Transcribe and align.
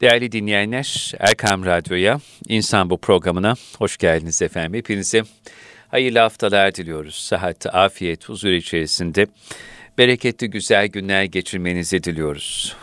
Değerli 0.00 0.32
dinleyenler, 0.32 1.12
Erkam 1.18 1.64
Radyo'ya, 1.64 2.20
İnsan 2.48 2.90
Bu 2.90 2.98
programına 2.98 3.54
hoş 3.78 3.96
geldiniz 3.96 4.42
efendim. 4.42 4.74
Hepinize 4.74 5.22
hayırlı 5.88 6.18
haftalar 6.18 6.74
diliyoruz. 6.74 7.14
Sıhhat, 7.14 7.66
afiyet, 7.74 8.28
huzur 8.28 8.50
içerisinde 8.50 9.26
bereketli 9.98 10.50
güzel 10.50 10.86
günler 10.86 11.24
geçirmenizi 11.24 12.04
diliyoruz. 12.04 12.76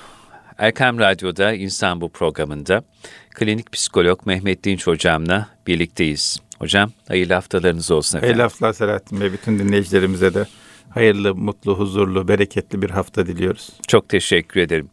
Erkam 0.58 1.00
Radyo'da 1.00 1.54
İnsan 1.54 2.02
Bu 2.02 2.10
programında 2.10 2.84
klinik 3.30 3.72
psikolog 3.72 4.26
Mehmet 4.26 4.64
Dinç 4.64 4.88
hocamla 4.88 5.50
birlikteyiz. 5.68 6.40
Hocam 6.60 6.92
hayırlı 7.08 7.34
haftalarınız 7.34 7.92
olsun 7.92 8.18
efendim. 8.18 8.28
Hayırlı 8.28 8.42
haftalar 8.42 8.74
Selahattin 8.74 9.22
Bey. 9.22 9.34
Bütün 9.34 9.60
dinleyicilerimize 9.60 10.34
de 10.34 10.46
hayırlı, 10.90 11.36
mutlu, 11.36 11.80
huzurlu, 11.80 12.28
bereketli 12.28 12.82
bir 12.82 12.90
hafta 12.90 13.28
diliyoruz. 13.28 13.70
Çok 13.88 14.10
teşekkür 14.10 14.60
ederim. 14.60 14.90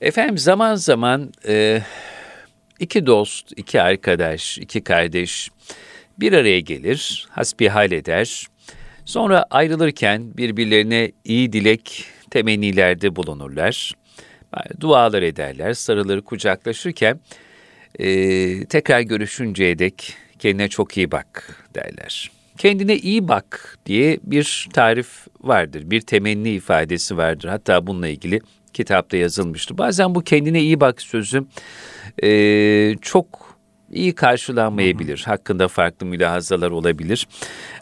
Efendim 0.00 0.38
zaman 0.38 0.74
zaman 0.74 1.32
e, 1.48 1.82
iki 2.80 3.06
dost, 3.06 3.52
iki 3.56 3.82
arkadaş, 3.82 4.58
iki 4.58 4.84
kardeş 4.84 5.50
bir 6.20 6.32
araya 6.32 6.60
gelir, 6.60 7.26
hasbihal 7.30 7.92
eder. 7.92 8.46
Sonra 9.04 9.46
ayrılırken 9.50 10.36
birbirlerine 10.36 11.12
iyi 11.24 11.52
dilek 11.52 12.04
temennilerde 12.30 13.16
bulunurlar. 13.16 13.92
Dualar 14.80 15.22
ederler, 15.22 15.74
sarılır, 15.74 16.20
kucaklaşırken 16.20 17.20
e, 17.98 18.64
tekrar 18.64 19.00
görüşünceye 19.00 19.78
dek 19.78 20.14
kendine 20.38 20.68
çok 20.68 20.96
iyi 20.96 21.10
bak 21.10 21.64
derler. 21.74 22.37
Kendine 22.58 22.96
iyi 22.96 23.28
bak 23.28 23.78
diye 23.86 24.18
bir 24.22 24.68
tarif 24.72 25.26
vardır, 25.40 25.90
bir 25.90 26.00
temenni 26.00 26.50
ifadesi 26.50 27.16
vardır. 27.16 27.48
Hatta 27.48 27.86
bununla 27.86 28.08
ilgili 28.08 28.40
kitapta 28.72 29.16
yazılmıştı. 29.16 29.78
Bazen 29.78 30.14
bu 30.14 30.20
kendine 30.20 30.60
iyi 30.60 30.80
bak 30.80 31.02
sözü 31.02 31.44
e, 32.22 32.96
çok 33.02 33.58
iyi 33.92 34.14
karşılanmayabilir. 34.14 35.22
Hakkında 35.26 35.68
farklı 35.68 36.06
mülahazalar 36.06 36.70
olabilir. 36.70 37.28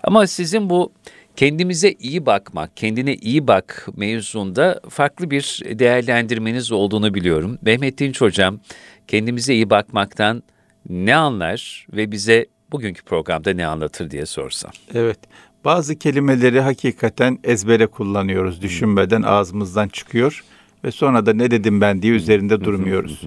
Ama 0.02 0.27
sizin 0.27 0.70
bu 0.70 0.92
kendimize 1.36 1.92
iyi 1.92 2.27
bakmak, 2.27 2.77
kendine 2.77 3.14
iyi 3.14 3.47
bak 3.47 3.88
mevzunda 3.97 4.80
farklı 4.88 5.30
bir 5.30 5.62
değerlendirmeniz 5.66 6.72
olduğunu 6.72 7.14
biliyorum. 7.14 7.58
Mehmet 7.62 7.98
Dinç 7.98 8.20
Hocam 8.20 8.60
kendimize 9.08 9.54
iyi 9.54 9.70
bakmaktan 9.70 10.42
ne 10.88 11.16
anlar 11.16 11.86
ve 11.92 12.12
bize 12.12 12.47
bugünkü 12.72 13.03
programda 13.03 13.53
ne 13.53 13.67
anlatır 13.67 14.11
diye 14.11 14.27
sorsam. 14.27 14.70
Evet. 14.95 15.19
Bazı 15.64 15.98
kelimeleri 15.98 16.61
hakikaten 16.61 17.39
ezbere 17.45 17.86
kullanıyoruz. 17.86 18.62
Düşünmeden 18.62 19.22
ağzımızdan 19.22 19.89
çıkıyor 19.89 20.45
ve 20.84 20.91
sonra 20.91 21.27
da 21.27 21.33
ne 21.33 21.50
dedim 21.50 21.81
ben 21.81 22.03
diye 22.03 22.12
üzerinde 22.12 22.64
durmuyoruz. 22.64 23.22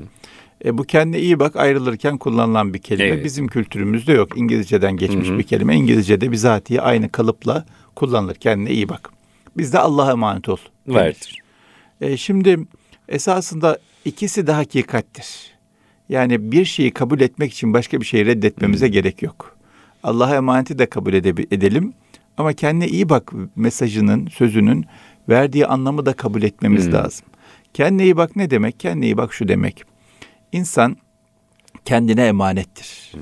E, 0.66 0.78
bu 0.78 0.84
kendine 0.84 1.20
iyi 1.20 1.40
bak 1.40 1.56
ayrılırken 1.56 2.17
kullanılan 2.17 2.73
bir 2.73 2.80
kelime. 2.80 3.10
Evet. 3.10 3.26
Bizim 3.26 3.48
kültürümüzde 3.48 4.14
yok. 4.14 4.38
İngilizceden 4.38 4.98
geçmiş 4.98 5.30
Hı-hı. 5.30 5.38
bir 5.38 5.44
kelime. 5.44 5.76
İngilizcede 5.76 6.32
bizatihi 6.32 6.82
aynı 6.82 7.10
kalıpla 7.10 7.66
kullanılır. 7.95 8.36
Kendine 8.36 8.72
iyi 8.72 8.90
bak. 8.90 9.10
Bizde 9.58 9.80
Allah'a 9.80 10.12
emanet 10.12 10.50
ol. 10.50 10.58
Vardır. 10.88 11.38
E, 12.02 12.17
şimdi 12.17 12.60
esasında 13.10 13.80
ikisi 14.06 14.48
de 14.48 14.52
hakikattir. 14.52 15.58
Yani 16.09 16.52
bir 16.52 16.65
şeyi 16.65 16.91
kabul 16.91 17.19
etmek 17.19 17.53
için 17.53 17.73
başka 17.73 18.02
bir 18.02 18.05
şeyi 18.05 18.25
reddetmemize 18.25 18.85
Hı-hı. 18.85 18.93
gerek 18.93 19.21
yok. 19.21 19.57
Allah'a 20.03 20.35
emaneti 20.35 20.79
de 20.79 20.85
kabul 20.85 21.13
edelim. 21.13 21.93
Ama 22.38 22.53
kendine 22.53 22.88
iyi 22.88 23.09
bak 23.09 23.31
mesajının, 23.55 24.27
sözünün 24.27 24.85
verdiği 25.30 25.67
anlamı 25.67 26.05
da 26.05 26.13
kabul 26.13 26.43
etmemiz 26.43 26.85
hmm. 26.85 26.93
lazım. 26.93 27.25
Kendine 27.73 28.03
iyi 28.03 28.17
bak 28.17 28.35
ne 28.35 28.49
demek? 28.49 28.80
Kendine 28.80 29.05
iyi 29.05 29.17
bak 29.17 29.33
şu 29.33 29.47
demek. 29.47 29.83
İnsan 30.52 30.97
kendine 31.85 32.27
emanettir. 32.27 33.09
Hmm. 33.11 33.21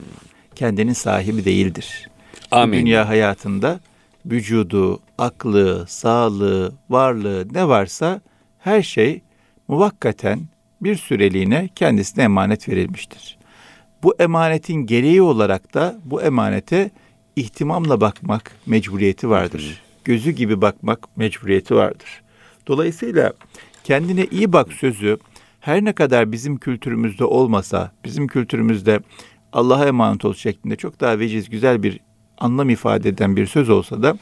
Kendinin 0.55 0.93
sahibi 0.93 1.45
değildir. 1.45 2.09
Amin. 2.51 2.79
dünya 2.79 3.09
hayatında 3.09 3.79
vücudu, 4.25 4.99
aklı, 5.17 5.85
sağlığı, 5.87 6.73
varlığı 6.89 7.47
ne 7.53 7.67
varsa 7.67 8.21
her 8.59 8.81
şey 8.81 9.21
muvakkaten 9.67 10.39
bir 10.81 10.95
süreliğine 10.95 11.69
kendisine 11.75 12.23
emanet 12.23 12.69
verilmiştir. 12.69 13.37
Bu 14.03 14.15
emanetin 14.19 14.85
gereği 14.85 15.21
olarak 15.21 15.73
da 15.73 15.95
bu 16.05 16.21
emanete 16.21 16.91
ihtimamla 17.35 18.01
bakmak 18.01 18.51
mecburiyeti 18.65 19.29
vardır. 19.29 19.81
Gözü 20.03 20.31
gibi 20.31 20.61
bakmak 20.61 21.17
mecburiyeti 21.17 21.75
vardır. 21.75 22.21
Dolayısıyla 22.67 23.33
kendine 23.83 24.25
iyi 24.31 24.53
bak 24.53 24.73
sözü 24.73 25.17
her 25.59 25.85
ne 25.85 25.93
kadar 25.93 26.31
bizim 26.31 26.57
kültürümüzde 26.57 27.25
olmasa, 27.25 27.91
bizim 28.05 28.27
kültürümüzde 28.27 28.99
Allah'a 29.53 29.85
emanet 29.85 30.25
ol 30.25 30.33
şeklinde 30.33 30.75
çok 30.75 30.99
daha 30.99 31.19
veciz, 31.19 31.49
güzel 31.49 31.83
bir 31.83 31.99
anlam 32.37 32.69
ifade 32.69 33.09
eden 33.09 33.35
bir 33.35 33.45
söz 33.45 33.69
olsa 33.69 34.03
da 34.03 34.17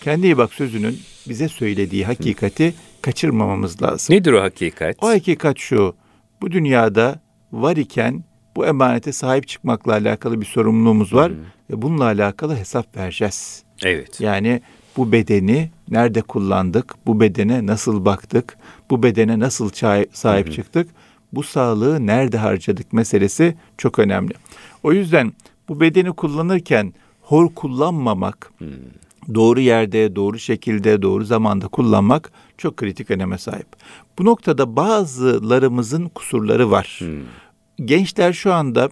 kendi 0.00 0.26
iyi 0.26 0.36
bak 0.36 0.54
sözünün 0.54 0.98
bize 1.28 1.48
söylediği 1.48 2.04
hakikati 2.04 2.74
kaçırmamamız 3.02 3.82
lazım. 3.82 4.16
Nedir 4.16 4.32
o 4.32 4.42
hakikat? 4.42 4.96
O 5.02 5.08
hakikat 5.08 5.58
şu. 5.58 5.94
Bu 6.42 6.50
dünyada 6.50 7.20
var 7.52 7.76
iken 7.76 8.24
bu 8.56 8.66
emanete 8.66 9.12
sahip 9.12 9.48
çıkmakla 9.48 9.92
alakalı 9.92 10.40
bir 10.40 10.46
sorumluluğumuz 10.46 11.14
var. 11.14 11.32
Hı. 11.32 11.36
Ve 11.70 11.82
bununla 11.82 12.04
alakalı 12.04 12.56
hesap 12.56 12.96
vereceğiz. 12.96 13.62
Evet. 13.84 14.20
Yani 14.20 14.60
bu 14.96 15.12
bedeni 15.12 15.70
nerede 15.88 16.22
kullandık? 16.22 16.94
Bu 17.06 17.20
bedene 17.20 17.66
nasıl 17.66 18.04
baktık? 18.04 18.56
Bu 18.90 19.02
bedene 19.02 19.38
nasıl 19.38 19.70
sahip 20.12 20.46
hı 20.46 20.50
hı. 20.50 20.54
çıktık? 20.54 20.88
Bu 21.32 21.42
sağlığı 21.42 22.06
nerede 22.06 22.38
harcadık 22.38 22.92
meselesi 22.92 23.54
çok 23.78 23.98
önemli. 23.98 24.34
O 24.82 24.92
yüzden 24.92 25.32
bu 25.68 25.80
bedeni 25.80 26.12
kullanırken 26.12 26.92
hor 27.22 27.54
kullanmamak, 27.54 28.52
hı. 28.58 28.64
doğru 29.34 29.60
yerde, 29.60 30.16
doğru 30.16 30.38
şekilde, 30.38 31.02
doğru 31.02 31.24
zamanda 31.24 31.68
kullanmak 31.68 32.32
çok 32.62 32.76
kritik 32.76 33.10
öneme 33.10 33.38
sahip. 33.38 33.66
Bu 34.18 34.24
noktada 34.24 34.76
bazılarımızın 34.76 36.08
kusurları 36.08 36.70
var. 36.70 36.98
Hı 37.02 37.18
gençler 37.84 38.32
şu 38.32 38.52
anda 38.52 38.90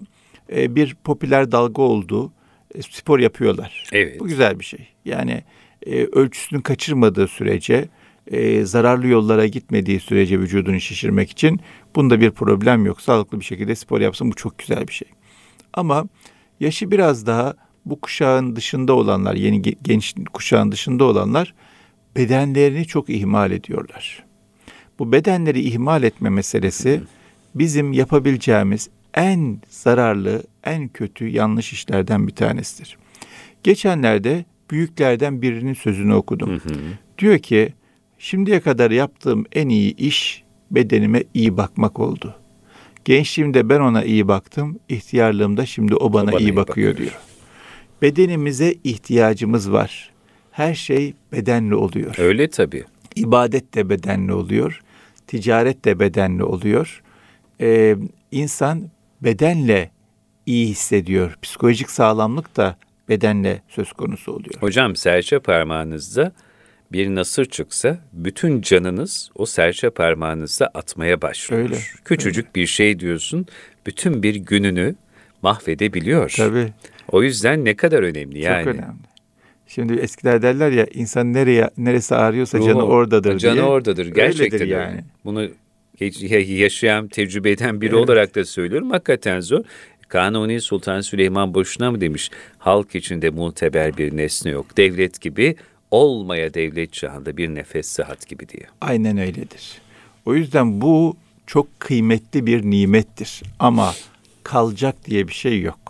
e, 0.53 0.75
bir 0.75 0.97
popüler 1.05 1.53
dalga 1.53 1.83
oldu. 1.83 2.33
E, 2.75 2.83
spor 2.83 3.19
yapıyorlar. 3.19 3.85
Evet. 3.93 4.21
Bu 4.21 4.27
güzel 4.27 4.59
bir 4.59 4.65
şey. 4.65 4.89
Yani 5.05 5.45
e, 5.87 6.05
ölçüsünü 6.05 6.63
kaçırmadığı 6.63 7.29
sürece, 7.29 7.89
e, 8.27 8.65
zararlı 8.65 9.07
yollara 9.07 9.47
gitmediği 9.47 10.01
sürece 10.01 10.41
vücudunu 10.41 10.81
şişirmek 10.81 11.31
için 11.31 11.61
bunda 11.97 12.21
bir 12.21 12.31
problem 12.31 12.87
yok. 12.87 13.01
Sağlıklı 13.01 13.41
bir 13.41 13.45
şekilde 13.45 13.75
spor 13.75 14.01
yapsın 14.01 14.31
bu 14.31 14.35
çok 14.35 14.59
güzel 14.59 14.89
bir 14.89 14.93
şey. 14.93 15.09
Ama 15.73 16.05
yaşı 16.61 16.91
biraz 16.91 17.27
daha 17.27 17.55
bu 17.85 18.01
kuşağın 18.01 18.57
dışında 18.57 18.93
olanlar, 18.93 19.35
yeni 19.35 19.63
genç 19.63 20.15
kuşağın 20.33 20.73
dışında 20.73 21.05
olanlar 21.05 21.55
bedenlerini 22.17 22.87
çok 22.87 23.11
ihmal 23.11 23.51
ediyorlar. 23.51 24.25
Bu 24.99 25.13
bedenleri 25.13 25.61
ihmal 25.61 26.03
etme 26.03 26.31
meselesi 26.31 27.01
bizim 27.55 27.93
yapabileceğimiz 27.93 28.91
en 29.15 29.61
zararlı, 29.69 30.43
en 30.65 30.89
kötü 30.89 31.29
yanlış 31.29 31.73
işlerden 31.73 32.27
bir 32.27 32.35
tanesidir. 32.35 32.99
Geçenlerde 33.63 34.45
büyüklerden 34.71 35.43
birinin 35.43 35.75
sözünü 35.75 36.15
okudum. 36.15 36.51
Hı 36.51 36.55
hı. 36.55 36.75
Diyor 37.19 37.39
ki, 37.39 37.75
şimdiye 38.19 38.61
kadar 38.61 38.91
yaptığım 38.91 39.45
en 39.53 39.69
iyi 39.69 39.97
iş 39.97 40.45
bedenime 40.71 41.25
iyi 41.35 41.57
bakmak 41.57 42.01
oldu. 42.01 42.35
Gençliğimde 43.05 43.69
ben 43.69 43.81
ona 43.81 44.05
iyi 44.05 44.29
baktım, 44.29 44.79
ihtiyarlığımda 44.89 45.67
şimdi 45.67 45.95
o 45.95 46.13
bana, 46.13 46.23
o 46.23 46.33
bana 46.33 46.41
iyi, 46.41 46.43
iyi 46.43 46.57
bakıyor, 46.57 46.91
bakıyor 46.93 46.97
diyor. 46.97 47.21
Bedenimize 48.03 48.75
ihtiyacımız 48.85 49.73
var. 49.73 50.10
Her 50.61 50.75
şey 50.75 51.15
bedenli 51.33 51.75
oluyor. 51.75 52.15
Öyle 52.19 52.51
tabii. 52.51 52.85
İbadet 53.17 53.75
de 53.75 53.89
bedenli 53.89 54.33
oluyor. 54.33 54.83
Ticaret 55.27 55.85
de 55.85 56.01
bedenli 56.01 56.45
oluyor 56.45 57.03
e, 57.61 57.97
insan 58.33 58.91
bedenle 59.21 59.91
iyi 60.47 60.67
hissediyor. 60.67 61.39
Psikolojik 61.43 61.91
sağlamlık 61.91 62.57
da 62.57 62.77
bedenle 63.09 63.63
söz 63.69 63.93
konusu 63.93 64.33
oluyor. 64.33 64.55
Hocam 64.61 64.97
serçe 64.97 65.39
parmağınızda 65.39 66.33
bir 66.93 67.15
nasır 67.15 67.45
çıksa 67.45 67.99
bütün 68.13 68.63
canınız 68.63 69.31
o 69.35 69.47
serçe 69.47 69.91
parmağınızda 69.91 70.71
atmaya 70.75 71.23
başlıyor. 71.23 71.63
Öyle, 71.63 71.79
Küçücük 72.05 72.45
öyle. 72.45 72.55
bir 72.55 72.67
şey 72.67 73.01
diyorsun 73.01 73.47
bütün 73.87 74.23
bir 74.23 74.35
gününü 74.35 74.95
mahvedebiliyor. 75.43 76.35
Tabii. 76.37 76.73
O 77.09 77.23
yüzden 77.23 77.65
ne 77.65 77.77
kadar 77.77 78.03
önemli 78.03 78.39
yani. 78.39 78.65
Çok 78.65 78.75
önemli. 78.75 79.10
Şimdi 79.75 79.93
eskiler 79.93 80.43
derler 80.43 80.71
ya 80.71 80.87
insan 80.95 81.33
nereye 81.33 81.71
neresi 81.79 82.15
ağrıyorsa 82.15 82.59
Ruhu, 82.59 82.67
canı 82.67 82.83
oradadır 82.83 83.39
canı 83.39 83.41
diye. 83.41 83.63
Canı 83.63 83.73
oradadır 83.73 84.07
gerçekten 84.07 84.61
Öyledir 84.61 84.77
yani. 84.77 85.01
Bunu 85.25 85.49
yaşayan, 86.47 87.09
tecrübe 87.09 87.51
eden 87.51 87.81
biri 87.81 87.95
evet. 87.95 88.05
olarak 88.05 88.35
da 88.35 88.45
söylüyorum. 88.45 88.91
Hakikaten 88.91 89.41
zor. 89.41 89.65
Kanuni 90.09 90.61
Sultan 90.61 91.01
Süleyman 91.01 91.55
boşuna 91.55 91.91
mı 91.91 92.01
demiş? 92.01 92.31
Halk 92.59 92.95
içinde 92.95 93.31
muteber 93.31 93.97
bir 93.97 94.17
nesne 94.17 94.51
yok. 94.51 94.77
Devlet 94.77 95.21
gibi 95.21 95.57
olmaya 95.91 96.55
devlet 96.55 96.93
çağında 96.93 97.37
bir 97.37 97.49
nefes 97.49 97.87
sıhhat 97.87 98.29
gibi 98.29 98.49
diye. 98.49 98.67
Aynen 98.81 99.19
öyledir. 99.19 99.81
O 100.27 100.35
yüzden 100.35 100.81
bu 100.81 101.17
çok 101.47 101.81
kıymetli 101.81 102.47
bir 102.47 102.63
nimettir. 102.63 103.43
Ama 103.59 103.95
kalacak 104.45 104.97
diye 105.07 105.29
bir 105.29 105.33
şey 105.33 105.61
yok. 105.61 105.90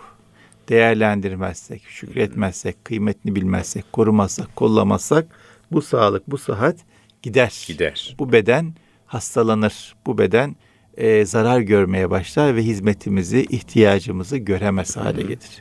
Değerlendirmezsek, 0.71 1.83
şükretmezsek, 1.89 2.85
kıymetini 2.85 3.35
bilmezsek, 3.35 3.93
korumazsak, 3.93 4.57
kollamazsak 4.57 5.27
bu 5.73 5.83
sağlık, 5.83 6.31
bu 6.31 6.39
sıhhat 6.39 6.77
gider. 7.23 7.65
Gider. 7.67 8.17
Bu 8.19 8.33
beden 8.33 8.75
hastalanır. 9.07 9.95
Bu 10.07 10.19
beden 10.19 10.57
e, 10.97 11.25
zarar 11.25 11.61
görmeye 11.61 12.11
başlar 12.11 12.57
ve 12.57 12.63
hizmetimizi, 12.63 13.43
ihtiyacımızı 13.43 14.37
göremez 14.37 14.97
hale 14.97 15.23
gelir. 15.23 15.59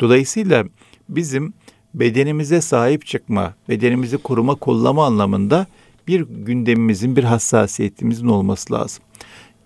Dolayısıyla 0.00 0.64
bizim 1.08 1.54
bedenimize 1.94 2.60
sahip 2.60 3.06
çıkma, 3.06 3.54
bedenimizi 3.68 4.18
koruma, 4.18 4.54
kollama 4.54 5.06
anlamında 5.06 5.66
bir 6.08 6.20
gündemimizin, 6.20 7.16
bir 7.16 7.24
hassasiyetimizin 7.24 8.26
olması 8.26 8.72
lazım. 8.72 9.04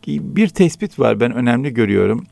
Bir 0.06 0.48
tespit 0.48 0.98
var 0.98 1.20
ben 1.20 1.32
önemli 1.32 1.74
görüyorum. 1.74 2.26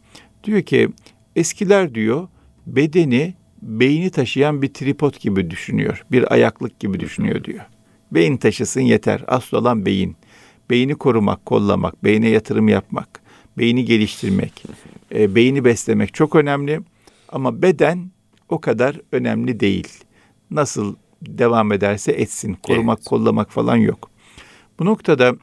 Diyor 0.45 0.63
ki 0.63 0.89
eskiler 1.37 1.95
diyor 1.95 2.29
bedeni 2.67 3.35
beyni 3.63 4.11
taşıyan 4.11 4.63
bir 4.63 4.75
tripod 4.75 5.15
gibi 5.21 5.51
düşünüyor. 5.51 6.05
Bir 6.13 6.33
ayaklık 6.33 6.81
gibi 6.81 7.01
düşünüyor 7.01 7.45
diyor. 7.45 7.65
Beyin 8.13 8.37
taşısın 8.37 8.81
yeter. 8.81 9.25
Asıl 9.27 9.57
olan 9.57 9.87
beyin. 9.87 10.17
Beyni 10.71 10.95
korumak, 10.95 11.47
kollamak, 11.47 12.05
beyne 12.05 12.29
yatırım 12.29 12.69
yapmak, 12.69 13.21
beyni 13.59 13.85
geliştirmek, 13.85 14.65
e, 15.15 15.35
beyni 15.35 15.65
beslemek 15.65 16.15
çok 16.15 16.35
önemli. 16.35 16.81
Ama 17.29 17.63
beden 17.63 18.11
o 18.49 18.61
kadar 18.61 19.01
önemli 19.13 19.61
değil. 19.61 19.89
Nasıl 20.51 20.97
devam 21.23 21.73
ederse 21.73 22.13
etsin. 22.13 22.57
Korumak, 22.63 22.99
evet. 22.99 23.09
kollamak 23.09 23.51
falan 23.51 23.77
yok. 23.77 24.11
Bu 24.79 24.85
noktada 24.85 25.37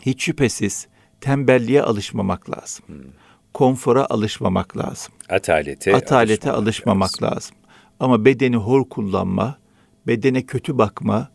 hiç 0.00 0.22
şüphesiz 0.22 0.86
tembelliğe 1.20 1.82
alışmamak 1.82 2.50
lazım. 2.50 2.84
Hmm. 2.86 2.96
Konfora 3.54 4.06
alışmamak 4.10 4.76
lazım. 4.76 5.14
Atalete, 5.32 5.96
Atalete 5.96 6.50
alışmamak, 6.50 6.62
alışmamak 6.62 7.22
lazım. 7.22 7.36
lazım. 7.36 7.56
Ama 8.00 8.24
bedeni 8.24 8.56
hor 8.56 8.88
kullanma, 8.88 9.58
bedene 10.06 10.42
kötü 10.42 10.78
bakma, 10.78 11.28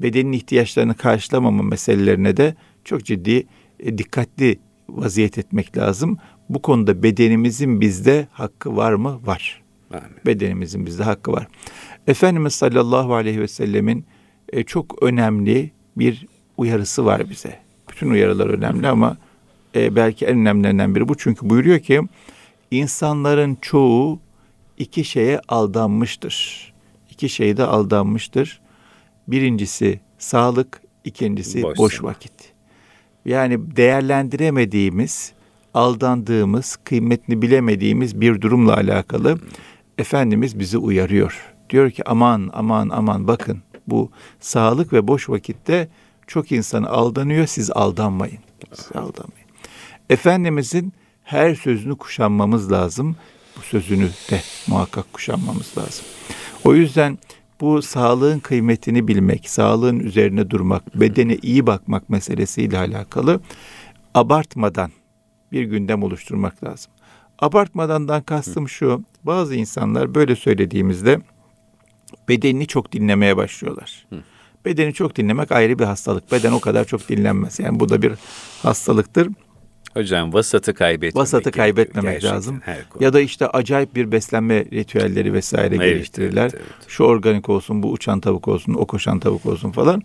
bedenin 0.00 0.32
ihtiyaçlarını 0.32 0.94
karşılamama 0.94 1.62
meselelerine 1.62 2.36
de 2.36 2.54
çok 2.84 3.04
ciddi 3.04 3.46
e, 3.80 3.98
dikkatli 3.98 4.58
vaziyet 4.88 5.38
etmek 5.38 5.76
lazım. 5.76 6.18
Bu 6.48 6.62
konuda 6.62 7.02
bedenimizin 7.02 7.80
bizde 7.80 8.28
hakkı 8.32 8.76
var 8.76 8.92
mı? 8.92 9.20
Var. 9.24 9.62
Amin. 9.90 10.04
Bedenimizin 10.26 10.86
bizde 10.86 11.02
hakkı 11.02 11.32
var. 11.32 11.46
Efendimiz 12.06 12.54
sallallahu 12.54 13.14
aleyhi 13.14 13.40
ve 13.40 13.48
sellemin 13.48 14.06
e, 14.52 14.62
çok 14.62 15.02
önemli 15.02 15.70
bir 15.96 16.26
uyarısı 16.56 17.04
var 17.04 17.30
bize. 17.30 17.58
Bütün 17.90 18.10
uyarılar 18.10 18.46
önemli 18.46 18.88
ama 18.88 19.16
e, 19.74 19.96
belki 19.96 20.26
en 20.26 20.38
önemlilerinden 20.38 20.94
biri 20.94 21.08
bu. 21.08 21.16
Çünkü 21.16 21.50
buyuruyor 21.50 21.78
ki 21.78 22.00
insanların 22.70 23.58
çoğu 23.60 24.20
iki 24.78 25.04
şeye 25.04 25.40
aldanmıştır. 25.48 26.72
İki 27.10 27.28
şeyde 27.28 27.64
aldanmıştır. 27.64 28.60
Birincisi 29.28 30.00
sağlık, 30.18 30.82
ikincisi 31.04 31.62
boş, 31.62 31.78
boş 31.78 32.02
vakit. 32.02 32.32
Yani 33.24 33.76
değerlendiremediğimiz, 33.76 35.32
aldandığımız, 35.74 36.76
kıymetini 36.84 37.42
bilemediğimiz 37.42 38.20
bir 38.20 38.40
durumla 38.40 38.74
alakalı 38.74 39.38
Efendimiz 39.98 40.58
bizi 40.58 40.78
uyarıyor. 40.78 41.54
Diyor 41.70 41.90
ki 41.90 42.08
aman 42.08 42.50
aman 42.52 42.88
aman 42.88 43.28
bakın 43.28 43.62
bu 43.86 44.10
sağlık 44.40 44.92
ve 44.92 45.08
boş 45.08 45.28
vakitte 45.28 45.88
çok 46.26 46.52
insanı 46.52 46.88
aldanıyor 46.88 47.46
siz 47.46 47.70
aldanmayın. 47.70 48.38
Siz 48.72 48.86
aldanmayın. 48.92 49.48
Efendimizin 50.10 50.92
her 51.24 51.54
sözünü 51.54 51.96
kuşanmamız 51.96 52.72
lazım. 52.72 53.16
Bu 53.56 53.62
sözünü 53.62 54.08
de 54.30 54.40
muhakkak 54.66 55.12
kuşanmamız 55.12 55.78
lazım. 55.78 56.04
O 56.64 56.74
yüzden 56.74 57.18
bu 57.60 57.82
sağlığın 57.82 58.38
kıymetini 58.38 59.08
bilmek, 59.08 59.48
sağlığın 59.48 60.00
üzerine 60.00 60.50
durmak, 60.50 61.00
bedene 61.00 61.36
iyi 61.42 61.66
bakmak 61.66 62.10
meselesiyle 62.10 62.78
alakalı 62.78 63.40
abartmadan 64.14 64.90
bir 65.52 65.62
gündem 65.64 66.02
oluşturmak 66.02 66.64
lazım. 66.64 66.92
Abartmadandan 67.38 68.22
kastım 68.22 68.68
şu, 68.68 69.04
bazı 69.22 69.54
insanlar 69.54 70.14
böyle 70.14 70.36
söylediğimizde 70.36 71.20
bedenini 72.28 72.66
çok 72.66 72.92
dinlemeye 72.92 73.36
başlıyorlar. 73.36 74.06
Bedeni 74.64 74.94
çok 74.94 75.16
dinlemek 75.16 75.52
ayrı 75.52 75.78
bir 75.78 75.84
hastalık. 75.84 76.32
Beden 76.32 76.52
o 76.52 76.60
kadar 76.60 76.84
çok 76.84 77.08
dinlenmez. 77.08 77.58
Yani 77.58 77.80
bu 77.80 77.88
da 77.88 78.02
bir 78.02 78.12
hastalıktır. 78.62 79.28
Hocam 79.94 80.32
vasatı 80.32 80.74
kaybetmemek 80.74 81.22
Vasatı 81.22 81.50
kaybetmemek 81.50 82.24
lazım. 82.24 82.60
Ya 83.00 83.12
da 83.12 83.20
işte 83.20 83.48
acayip 83.48 83.94
bir 83.94 84.12
beslenme 84.12 84.64
ritüelleri 84.64 85.32
vesaire 85.32 85.76
evet, 85.76 85.94
geliştirirler. 85.94 86.42
Evet, 86.42 86.54
evet. 86.54 86.88
Şu 86.88 87.04
organik 87.04 87.48
olsun, 87.48 87.82
bu 87.82 87.92
uçan 87.92 88.20
tavuk 88.20 88.48
olsun, 88.48 88.74
o 88.74 88.86
koşan 88.86 89.18
tavuk 89.18 89.46
olsun 89.46 89.72
falan. 89.72 90.02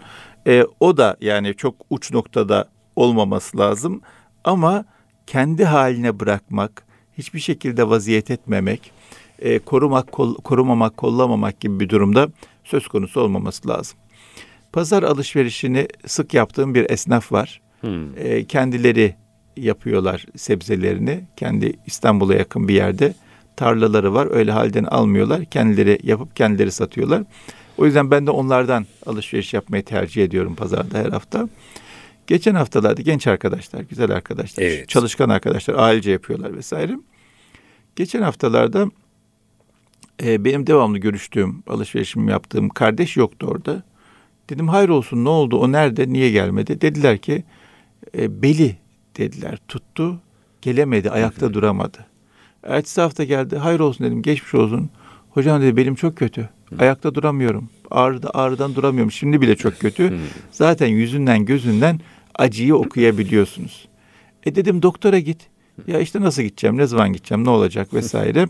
Ee, 0.48 0.66
o 0.80 0.98
da 0.98 1.18
yani 1.22 1.56
çok 1.56 1.76
uç 1.90 2.12
noktada 2.12 2.70
olmaması 2.96 3.58
lazım. 3.58 4.02
Ama 4.44 4.86
kendi 5.28 5.66
haline 5.66 6.20
bırakmak, 6.20 6.84
hiçbir 7.18 7.40
şekilde 7.40 7.90
vaziyet 7.90 8.32
etmemek, 8.32 8.92
e, 9.40 9.60
korumak, 9.60 10.12
kol, 10.12 10.36
korumamak, 10.36 10.98
kollamamak 10.98 11.60
gibi 11.60 11.80
bir 11.80 11.90
durumda 11.90 12.28
söz 12.64 12.88
konusu 12.88 13.22
olmaması 13.22 13.68
lazım. 13.68 13.98
Pazar 14.74 15.04
alışverişini 15.04 15.88
sık 16.08 16.34
yaptığım 16.34 16.76
bir 16.76 16.90
esnaf 16.90 17.32
var. 17.32 17.62
Hmm. 17.82 18.18
E, 18.18 18.46
kendileri 18.46 19.16
yapıyorlar 19.66 20.26
sebzelerini. 20.36 21.24
Kendi 21.38 21.74
İstanbul'a 21.86 22.36
yakın 22.36 22.68
bir 22.68 22.74
yerde 22.74 23.14
tarlaları 23.56 24.14
var. 24.14 24.28
Öyle 24.32 24.52
halden 24.52 24.84
almıyorlar. 24.84 25.46
Kendileri 25.46 26.00
yapıp 26.04 26.36
kendileri 26.36 26.72
satıyorlar. 26.72 27.24
O 27.78 27.86
yüzden 27.86 28.12
ben 28.12 28.28
de 28.28 28.32
onlardan 28.32 28.86
alışveriş 29.06 29.54
yapmayı 29.54 29.84
tercih 29.84 30.24
ediyorum 30.24 30.56
pazarda 30.56 30.98
her 30.98 31.10
hafta. 31.10 31.50
Geçen 32.28 32.56
haftalarda 32.56 33.02
genç 33.02 33.28
arkadaşlar, 33.28 33.82
güzel 33.82 34.12
arkadaşlar, 34.12 34.64
evet. 34.64 34.90
çalışkan 34.90 35.30
arkadaşlar 35.30 35.76
ailece 35.78 36.12
yapıyorlar 36.12 36.58
vesaire. 36.58 37.00
Geçen 37.96 38.22
haftalarda 38.22 38.90
e, 40.24 40.46
benim 40.46 40.68
devamlı 40.68 40.98
görüştüğüm, 40.98 41.64
alışverişimi 41.68 42.32
yaptığım 42.32 42.70
kardeş 42.70 43.18
yoktu 43.18 43.48
orada. 43.50 43.84
Dedim 44.50 44.68
hayır 44.68 44.90
olsun 44.90 45.26
ne 45.26 45.30
oldu, 45.30 45.58
o 45.58 45.72
nerede, 45.72 46.14
niye 46.14 46.32
gelmedi? 46.32 46.82
Dediler 46.82 47.18
ki 47.18 47.44
e, 48.18 48.42
beli 48.42 48.76
dediler. 49.20 49.60
Tuttu, 49.68 50.20
gelemedi, 50.62 51.12
ayakta 51.12 51.46
hı. 51.46 51.54
duramadı. 51.54 52.06
Ertesi 52.64 53.02
hafta 53.02 53.24
geldi, 53.24 53.58
hayır 53.58 53.80
olsun 53.80 54.06
dedim, 54.06 54.22
geçmiş 54.22 54.56
olsun. 54.56 54.90
Hocam 55.30 55.62
dedi 55.62 55.78
belim 55.78 55.96
çok 55.96 56.18
kötü, 56.18 56.50
ayakta 56.80 57.16
duramıyorum. 57.16 57.70
Ağrıda, 57.92 58.30
ağrıdan 58.30 58.76
duramıyorum, 58.76 59.12
şimdi 59.12 59.42
bile 59.42 59.56
çok 59.56 59.80
kötü. 59.80 60.20
Zaten 60.52 60.88
yüzünden 60.88 61.46
gözünden 61.46 62.00
acıyı 62.36 62.76
okuyabiliyorsunuz. 62.76 63.88
E 64.46 64.56
dedim 64.56 64.82
doktora 64.82 65.20
git. 65.20 65.48
Ya 65.88 66.00
işte 66.00 66.22
nasıl 66.22 66.42
gideceğim, 66.42 66.78
ne 66.78 66.88
zaman 66.88 67.14
gideceğim, 67.14 67.46
ne 67.46 67.50
olacak 67.50 67.94
vesaire. 67.94 68.48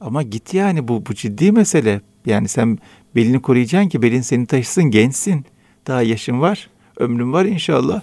Ama 0.00 0.22
git 0.22 0.54
yani 0.54 0.88
bu, 0.88 1.06
bu 1.06 1.14
ciddi 1.14 1.52
mesele. 1.52 2.00
Yani 2.26 2.48
sen 2.48 2.78
belini 3.16 3.42
koruyacaksın 3.42 3.88
ki 3.88 4.02
belin 4.02 4.20
seni 4.20 4.46
taşısın, 4.46 4.84
gençsin. 4.84 5.44
Daha 5.86 6.02
yaşın 6.02 6.40
var, 6.40 6.70
ömrün 6.96 7.32
var 7.32 7.44
inşallah 7.44 8.02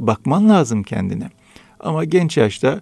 bakman 0.00 0.48
lazım 0.48 0.82
kendine. 0.82 1.30
Ama 1.80 2.04
genç 2.04 2.36
yaşta 2.36 2.80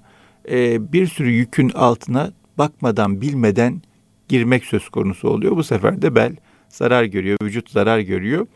e, 0.51 0.93
bir 0.93 1.07
sürü 1.07 1.31
yükün 1.31 1.69
altına 1.69 2.33
bakmadan, 2.59 3.21
bilmeden 3.21 3.83
girmek 4.29 4.65
söz 4.65 4.89
konusu 4.89 5.29
oluyor. 5.29 5.57
Bu 5.57 5.65
sefer 5.65 6.03
de 6.03 6.15
bel 6.15 6.37
zarar 6.69 7.05
görüyor, 7.05 7.39
vücut 7.43 7.71
zarar 7.71 7.99
görüyor. 7.99 8.47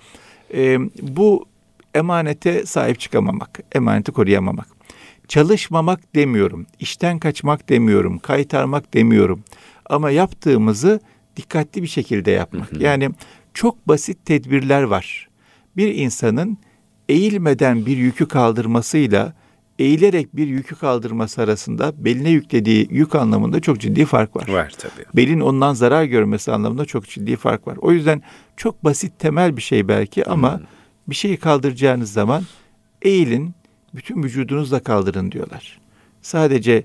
E, 0.54 0.78
bu 1.02 1.46
emanete 1.94 2.66
sahip 2.66 3.00
çıkamamak, 3.00 3.60
emaneti 3.74 4.12
koruyamamak. 4.12 4.66
Çalışmamak 5.28 6.14
demiyorum, 6.14 6.66
işten 6.80 7.18
kaçmak 7.18 7.68
demiyorum, 7.68 8.18
kaytarmak 8.18 8.94
demiyorum. 8.94 9.44
Ama 9.86 10.10
yaptığımızı 10.10 11.00
dikkatli 11.36 11.82
bir 11.82 11.86
şekilde 11.86 12.30
yapmak. 12.30 12.80
Yani 12.80 13.10
çok 13.54 13.88
basit 13.88 14.26
tedbirler 14.26 14.82
var. 14.82 15.28
Bir 15.76 15.94
insanın 15.94 16.58
eğilmeden 17.08 17.86
bir 17.86 17.96
yükü 17.96 18.28
kaldırmasıyla 18.28 19.32
eğilerek 19.78 20.36
bir 20.36 20.46
yükü 20.46 20.74
kaldırması 20.74 21.42
arasında 21.42 22.04
beline 22.04 22.30
yüklediği 22.30 22.88
yük 22.90 23.14
anlamında 23.14 23.60
çok 23.60 23.80
ciddi 23.80 24.04
fark 24.04 24.36
var. 24.36 24.48
Var 24.48 24.72
tabii. 24.78 25.06
Belin 25.14 25.40
ondan 25.40 25.74
zarar 25.74 26.04
görmesi 26.04 26.52
anlamında 26.52 26.84
çok 26.84 27.08
ciddi 27.08 27.36
fark 27.36 27.66
var. 27.66 27.76
O 27.80 27.92
yüzden 27.92 28.22
çok 28.56 28.84
basit 28.84 29.18
temel 29.18 29.56
bir 29.56 29.62
şey 29.62 29.88
belki 29.88 30.24
ama 30.30 30.58
hmm. 30.58 30.66
bir 31.08 31.14
şeyi 31.14 31.36
kaldıracağınız 31.36 32.12
zaman 32.12 32.42
eğilin, 33.02 33.54
bütün 33.94 34.22
vücudunuzla 34.22 34.80
kaldırın 34.80 35.32
diyorlar. 35.32 35.80
Sadece 36.22 36.84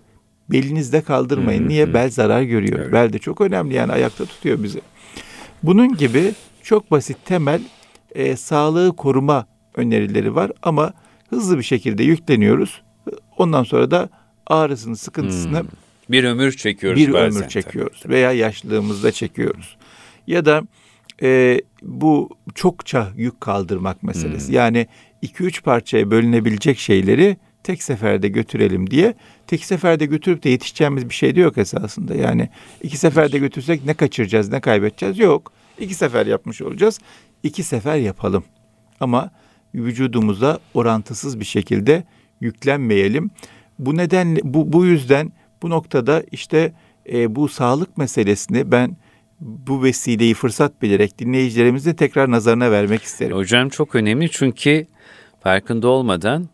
belinizde 0.50 1.02
kaldırmayın. 1.02 1.62
Hmm. 1.62 1.70
Niye? 1.70 1.94
Bel 1.94 2.10
zarar 2.10 2.42
görüyor. 2.42 2.80
Evet. 2.80 2.94
Bel 2.94 3.14
de 3.14 3.20
çok 3.20 3.42
önemli 3.42 3.74
yani 3.74 3.92
ayakta 3.92 4.26
tutuyor 4.26 4.64
bizi. 4.64 4.82
Bunun 5.64 5.98
gibi 5.98 6.34
çok 6.64 6.92
basit 6.92 7.18
temel 7.26 7.62
e, 8.16 8.36
sağlığı 8.36 8.96
koruma 8.96 9.48
önerileri 9.78 10.36
var 10.36 10.52
ama 10.64 10.94
hızlı 11.30 11.58
bir 11.58 11.64
şekilde 11.64 12.04
yükleniyoruz. 12.04 12.82
Ondan 13.38 13.64
sonra 13.64 13.92
da 13.92 14.10
ağrısını, 14.48 14.98
sıkıntısını 14.98 15.60
Hmm. 15.60 15.68
Bir 16.10 16.24
ömür 16.24 16.52
çekiyoruz 16.52 17.00
bir 17.00 17.14
bazen. 17.14 17.42
ömür 17.42 17.50
çekiyoruz 17.50 18.04
veya 18.06 18.32
yaşlılığımızda 18.32 19.12
çekiyoruz. 19.12 19.78
Ya 20.28 20.46
da 20.46 20.62
e, 21.22 21.62
bu 21.82 22.30
çokça 22.56 23.08
yük 23.16 23.42
kaldırmak 23.42 24.04
meselesi. 24.04 24.48
Hmm. 24.48 24.56
Yani 24.56 24.88
iki 25.22 25.44
üç 25.44 25.64
parçaya 25.64 26.12
bölünebilecek 26.12 26.80
şeyleri 26.80 27.38
tek 27.64 27.84
seferde 27.84 28.28
götürelim 28.28 28.90
diye 28.92 29.14
tek 29.48 29.66
seferde 29.66 30.06
götürüp 30.06 30.44
de 30.44 30.50
yetişeceğimiz 30.50 31.10
bir 31.10 31.14
şey 31.14 31.36
de 31.36 31.40
yok 31.40 31.58
esasında. 31.58 32.16
Yani 32.16 32.50
iki 32.84 32.98
seferde 32.98 33.38
götürsek 33.38 33.86
ne 33.86 33.94
kaçıracağız, 33.94 34.52
ne 34.52 34.62
kaybedeceğiz? 34.62 35.20
Yok. 35.20 35.52
İki 35.80 35.94
sefer 35.94 36.26
yapmış 36.26 36.62
olacağız. 36.62 37.00
İki 37.44 37.64
sefer 37.64 37.96
yapalım. 37.96 38.44
Ama 39.00 39.32
vücudumuza 39.84 40.60
orantısız 40.74 41.40
bir 41.40 41.46
şekilde 41.46 42.04
yüklenmeyelim. 42.42 43.32
Bu 43.80 43.98
nedenle 43.98 44.40
bu 44.44 44.74
bu 44.74 44.86
yüzden 44.86 45.32
bu 45.62 45.70
noktada 45.70 46.24
işte 46.32 46.74
e, 47.14 47.36
bu 47.36 47.50
sağlık 47.50 47.98
meselesini 47.98 48.72
ben 48.72 48.98
bu 49.40 49.84
vesileyi 49.84 50.34
fırsat 50.34 50.82
bilerek 50.82 51.20
dinleyicilerimizin 51.20 51.94
tekrar 51.94 52.32
nazarına 52.32 52.72
vermek 52.72 53.04
isterim. 53.04 53.38
Hocam 53.38 53.70
çok 53.70 53.96
önemli 53.96 54.32
çünkü 54.32 54.86
farkında 55.44 55.88
olmadan 55.88 56.50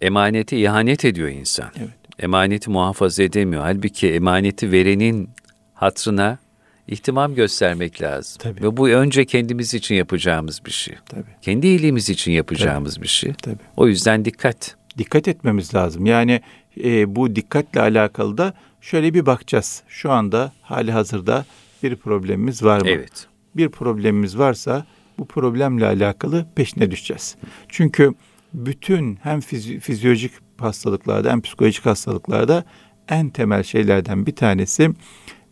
emanete 0.00 0.58
ihanet 0.58 1.04
ediyor 1.04 1.28
insan. 1.28 1.70
Evet. 1.78 1.90
Emaneti 2.18 2.70
muhafaza 2.70 3.22
edemiyor. 3.22 3.62
Halbuki 3.62 4.12
emaneti 4.12 4.72
verenin 4.72 5.30
hatrına 5.74 6.38
ihtimam 6.88 7.34
göstermek 7.34 8.02
lazım. 8.02 8.36
Tabii. 8.38 8.62
Ve 8.62 8.76
bu 8.76 8.88
önce 8.88 9.24
kendimiz 9.24 9.74
için 9.74 9.94
yapacağımız 9.94 10.60
bir 10.66 10.70
şey. 10.70 10.94
Tabii. 11.06 11.24
Kendi 11.42 11.66
iyiliğimiz 11.66 12.10
için 12.10 12.32
yapacağımız 12.32 13.02
bir 13.02 13.08
şey. 13.08 13.32
Tabii. 13.32 13.56
O 13.76 13.88
yüzden 13.88 14.24
dikkat. 14.24 14.76
Dikkat 14.98 15.28
etmemiz 15.28 15.74
lazım. 15.74 16.06
Yani 16.06 16.40
e, 16.84 17.16
bu 17.16 17.36
dikkatle 17.36 17.80
alakalı 17.80 18.38
da 18.38 18.54
şöyle 18.80 19.14
bir 19.14 19.26
bakacağız. 19.26 19.82
Şu 19.88 20.10
anda 20.12 20.52
hali 20.62 20.92
hazırda 20.92 21.44
bir 21.82 21.96
problemimiz 21.96 22.62
var 22.62 22.80
mı? 22.80 22.88
Evet. 22.88 23.26
bir 23.56 23.68
problemimiz 23.68 24.38
varsa 24.38 24.86
bu 25.18 25.26
problemle 25.26 25.86
alakalı 25.86 26.46
peşine 26.54 26.90
düşeceğiz. 26.90 27.36
Çünkü 27.68 28.14
bütün 28.54 29.18
hem 29.22 29.38
fizi- 29.40 29.80
fizyolojik 29.80 30.32
hastalıklarda 30.58 31.30
hem 31.30 31.40
psikolojik 31.42 31.86
hastalıklarda 31.86 32.64
en 33.08 33.30
temel 33.30 33.62
şeylerden 33.62 34.26
bir 34.26 34.36
tanesi 34.36 34.90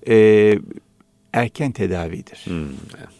e, 0.08 0.58
erken 1.32 1.72
tedavidir. 1.72 2.40
Hmm. 2.44 2.68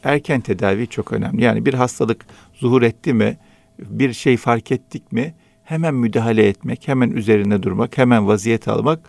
Erken 0.04 0.40
tedavi 0.40 0.86
çok 0.86 1.12
önemli. 1.12 1.44
Yani 1.44 1.66
bir 1.66 1.74
hastalık 1.74 2.26
zuhur 2.54 2.82
etti 2.82 3.14
mi, 3.14 3.38
bir 3.78 4.12
şey 4.12 4.36
fark 4.36 4.72
ettik 4.72 5.12
mi 5.12 5.34
hemen 5.64 5.94
müdahale 5.94 6.48
etmek, 6.48 6.88
hemen 6.88 7.10
üzerine 7.10 7.62
durmak, 7.62 7.98
hemen 7.98 8.26
vaziyet 8.26 8.68
almak 8.68 9.00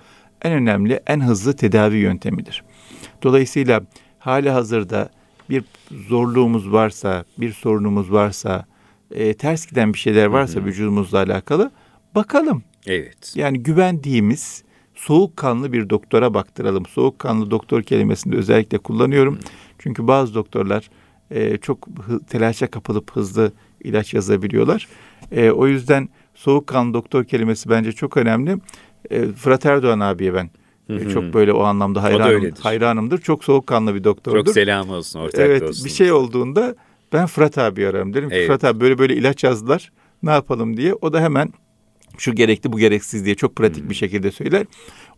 en 0.42 0.54
önemli, 0.54 1.00
en 1.08 1.20
hızlı 1.20 1.56
tedavi 1.56 1.98
yöntemidir. 1.98 2.64
Dolayısıyla 3.24 3.82
hali 4.20 4.50
hazırda 4.50 5.10
bir 5.50 5.64
zorluğumuz 5.92 6.72
varsa, 6.72 7.26
bir 7.38 7.54
sorunumuz 7.54 8.12
varsa, 8.12 8.66
e, 9.12 9.34
ters 9.34 9.66
giden 9.66 9.94
bir 9.94 10.00
şeyler 10.00 10.26
varsa 10.26 10.66
vücudumuzla 10.66 11.18
alakalı 11.18 11.72
bakalım. 12.16 12.64
Evet. 12.86 13.34
Yani 13.36 13.64
güvendiğimiz 13.64 14.64
soğukkanlı 14.96 15.74
bir 15.74 15.90
doktora 15.90 16.34
baktıralım. 16.34 16.86
Soğukkanlı 16.86 17.52
doktor 17.52 17.82
kelimesini 17.84 18.34
de 18.34 18.38
özellikle 18.38 18.78
kullanıyorum. 18.78 19.40
Çünkü 19.80 20.08
bazı 20.08 20.34
doktorlar 20.36 20.90
e, 21.32 21.58
çok 21.58 21.88
telaşa 22.30 22.68
kapılıp 22.68 23.12
hızlı 23.12 23.52
ilaç 23.84 24.14
yazabiliyorlar. 24.14 24.88
E, 25.32 25.52
o 25.52 25.68
yüzden 25.68 26.10
soğukkanlı 26.36 26.94
doktor 26.94 27.24
kelimesi 27.24 27.70
bence 27.70 27.92
çok 27.92 28.18
önemli. 28.18 28.58
E, 29.12 29.26
Fırat 29.28 29.66
Erdoğan 29.66 30.00
abiye 30.00 30.34
ben 30.34 30.50
e, 30.90 30.94
Hı 30.94 30.98
hı. 31.06 31.10
çok 31.14 31.24
böyle 31.34 31.54
o 31.54 31.64
anlamda 31.64 32.04
hayranım, 32.04 32.34
öyledir. 32.34 32.62
hayranımdır. 32.62 33.18
Çok 33.18 33.44
soğukkanlı 33.44 33.96
bir 33.96 34.04
doktordur. 34.04 34.46
Çok 34.46 34.54
selam 34.54 34.90
olsun 34.90 35.20
ortak 35.20 35.42
Evet 35.42 35.62
dostum. 35.62 35.86
bir 35.86 35.90
şey 35.90 36.12
olduğunda 36.12 36.76
ben 37.14 37.26
Fırat 37.26 37.58
abi 37.58 37.88
ararım. 37.88 38.14
Derim 38.14 38.30
ki 38.30 38.36
Evet. 38.36 38.48
Fırat 38.48 38.64
abi 38.64 38.80
böyle 38.80 38.98
böyle 38.98 39.16
ilaç 39.16 39.44
yazdılar. 39.44 39.92
Ne 40.24 40.32
yapalım 40.32 40.78
diye. 40.78 40.94
O 40.94 41.14
da 41.14 41.22
hemen 41.22 41.54
şu 42.18 42.36
gerekli 42.36 42.74
bu 42.74 42.80
gereksiz 42.80 43.26
diye 43.26 43.36
çok 43.36 43.56
pratik 43.56 43.84
Hmm. 43.84 43.90
bir 43.90 43.96
şekilde 43.96 44.32
söyler. 44.32 44.66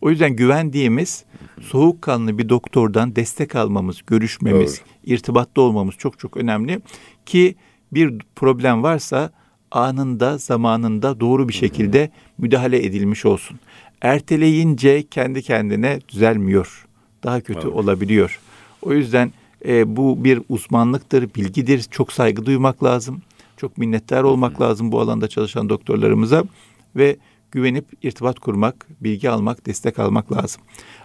O 0.00 0.10
yüzden 0.10 0.36
güvendiğimiz 0.36 1.24
soğukkanlı 1.60 2.38
bir 2.38 2.48
doktordan 2.48 3.16
destek 3.16 3.56
almamız, 3.56 4.00
görüşmemiz, 4.06 4.80
irtibatta 5.04 5.60
olmamız 5.60 5.94
çok 5.94 6.18
çok 6.18 6.36
önemli 6.36 6.80
ki 7.26 7.54
bir 7.92 8.14
problem 8.36 8.82
varsa 8.82 9.30
anında, 9.70 10.38
zamanında 10.38 11.20
doğru 11.20 11.48
bir 11.48 11.54
şekilde 11.54 12.10
müdahale 12.38 12.84
edilmiş 12.86 13.26
olsun. 13.26 13.58
Erteleyince 14.02 15.02
kendi 15.02 15.42
kendine 15.42 16.00
düzelmiyor. 16.08 16.86
Daha 17.24 17.40
kötü 17.40 17.60
Evet. 17.66 17.72
olabiliyor. 17.76 18.40
O 18.82 18.92
yüzden 18.92 19.32
e, 19.66 19.96
bu 19.96 20.24
bir 20.24 20.42
uzmanlıktır, 20.48 21.34
bilgidir. 21.34 21.86
Çok 21.90 22.12
saygı 22.12 22.46
duymak 22.46 22.84
lazım. 22.84 23.22
Çok 23.56 23.78
minnettar 23.78 24.22
olmak 24.22 24.60
lazım 24.60 24.92
bu 24.92 25.00
alanda 25.00 25.28
çalışan 25.28 25.68
doktorlarımıza 25.68 26.44
ve 26.96 27.16
güvenip 27.50 27.84
irtibat 28.02 28.38
kurmak, 28.38 28.86
bilgi 29.00 29.30
almak, 29.30 29.66
destek 29.66 29.98
almak 29.98 30.32
lazım. 30.32 30.62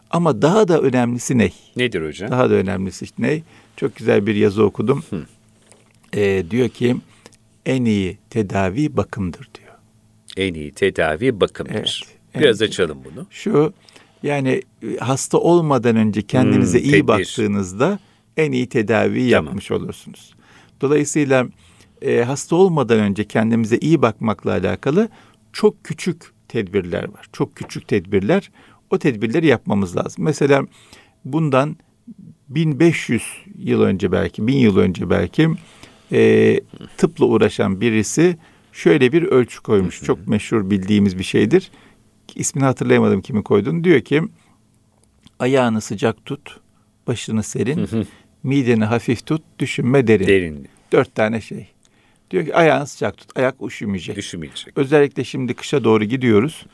Ama 0.09 0.41
daha 0.41 0.67
da 0.67 0.81
önemlisi 0.81 1.37
ne? 1.37 1.51
Nedir 1.75 2.07
hocam? 2.07 2.31
Daha 2.31 2.49
da 2.49 2.53
önemlisi 2.53 3.05
ne? 3.19 3.41
Çok 3.77 3.95
güzel 3.95 4.25
bir 4.27 4.35
yazı 4.35 4.63
okudum. 4.63 5.03
E, 6.13 6.43
diyor 6.51 6.69
ki 6.69 6.95
en 7.65 7.85
iyi 7.85 8.17
tedavi 8.29 8.97
bakımdır 8.97 9.49
diyor. 9.57 9.71
En 10.37 10.53
iyi 10.53 10.71
tedavi 10.71 11.39
bakımdır. 11.41 11.73
Evet, 12.33 12.43
Biraz 12.43 12.61
evet. 12.61 12.71
açalım 12.71 12.97
bunu. 13.05 13.25
Şu 13.29 13.73
yani 14.23 14.61
e, 14.83 14.97
hasta 14.97 15.37
olmadan 15.37 15.95
önce 15.95 16.21
kendinize 16.21 16.77
Hmm, 16.77 16.85
iyi 16.85 16.91
tedbir. 16.91 17.07
baktığınızda 17.07 17.99
en 18.37 18.51
iyi 18.51 18.69
tedaviyi 18.69 19.31
Tamam. 19.31 19.45
yapmış 19.45 19.71
olursunuz. 19.71 20.33
Dolayısıyla 20.81 21.47
e, 22.01 22.21
hasta 22.23 22.55
olmadan 22.55 22.99
önce 22.99 23.23
kendimize 23.23 23.77
iyi 23.77 24.01
bakmakla 24.01 24.51
alakalı 24.51 25.09
çok 25.53 25.83
küçük 25.83 26.31
tedbirler 26.47 27.03
var. 27.03 27.25
Çok 27.33 27.55
küçük 27.55 27.87
tedbirler. 27.87 28.51
O 28.89 28.99
tedbirleri 28.99 29.47
yapmamız 29.47 29.97
lazım. 29.97 30.23
Mesela 30.23 30.65
bundan 31.25 31.77
1500 32.49 33.23
yıl 33.57 33.81
önce 33.81 34.11
belki, 34.11 34.47
1000 34.47 34.57
yıl 34.57 34.77
önce 34.77 35.09
belki 35.09 35.49
e, 36.11 36.59
tıpla 36.97 37.25
uğraşan 37.25 37.81
birisi 37.81 38.37
şöyle 38.71 39.11
bir 39.11 39.23
ölçü 39.23 39.61
koymuş. 39.61 40.03
Çok 40.03 40.27
meşhur 40.27 40.69
bildiğimiz 40.69 41.17
bir 41.19 41.23
şeydir. 41.23 41.71
İsmini 42.35 42.65
hatırlayamadım 42.65 43.21
kimi 43.21 43.43
koyduğunu. 43.43 43.83
Diyor 43.83 44.01
ki 44.01 44.21
ayağını 45.39 45.81
sıcak 45.81 46.25
tut, 46.25 46.59
başını 47.07 47.43
serin, 47.43 47.89
mideni 48.43 48.85
hafif 48.85 49.25
tut, 49.25 49.43
düşünme 49.59 50.07
derin. 50.07 50.27
Derin. 50.27 50.67
Dört 50.91 51.15
tane 51.15 51.41
şey. 51.41 51.67
Diyor 52.31 52.45
ki 52.45 52.55
ayağını 52.55 52.87
sıcak 52.87 53.17
tut, 53.17 53.37
ayak 53.37 53.55
üşümeyecek. 53.61 54.15
Düşünmeyecek. 54.15 54.77
Özellikle 54.77 55.23
şimdi 55.23 55.53
kışa 55.53 55.83
doğru 55.83 56.03
gidiyoruz. 56.03 56.65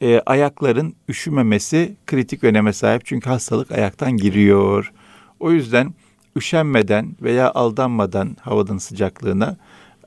Ee, 0.00 0.20
ayakların 0.26 0.94
üşümemesi 1.08 1.96
kritik 2.06 2.44
öneme 2.44 2.72
sahip 2.72 3.04
çünkü 3.04 3.30
hastalık 3.30 3.72
ayaktan 3.72 4.16
giriyor. 4.16 4.92
O 5.40 5.52
yüzden 5.52 5.94
üşenmeden 6.36 7.16
veya 7.22 7.52
aldanmadan 7.52 8.36
havanın 8.40 8.78
sıcaklığına 8.78 9.56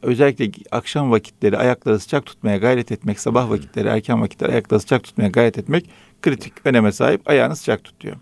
özellikle 0.02 0.52
akşam 0.72 1.12
vakitleri 1.12 1.58
ayakları 1.58 2.00
sıcak 2.00 2.26
tutmaya 2.26 2.58
gayret 2.58 2.92
etmek, 2.92 3.20
sabah 3.20 3.50
vakitleri 3.50 3.88
erken 3.88 4.22
vakitler 4.22 4.50
ayakları 4.50 4.80
sıcak 4.80 5.04
tutmaya 5.04 5.30
gayret 5.30 5.58
etmek 5.58 5.90
kritik 6.22 6.54
öneme 6.66 6.92
sahip. 6.92 7.30
Ayağını 7.30 7.56
sıcak 7.56 7.84
tut 7.84 8.02
diyor. 8.02 8.16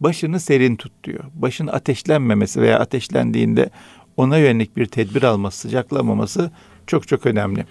Başını 0.00 0.40
serin 0.40 0.76
tut 0.76 0.92
diyor. 1.04 1.24
Başın 1.34 1.66
ateşlenmemesi 1.66 2.60
veya 2.60 2.78
ateşlendiğinde 2.80 3.70
ona 4.16 4.38
yönelik 4.38 4.76
bir 4.76 4.86
tedbir 4.86 5.22
alması, 5.22 5.58
sıcaklamaması 5.58 6.50
çok 6.86 7.08
çok 7.08 7.26
önemli. 7.26 7.66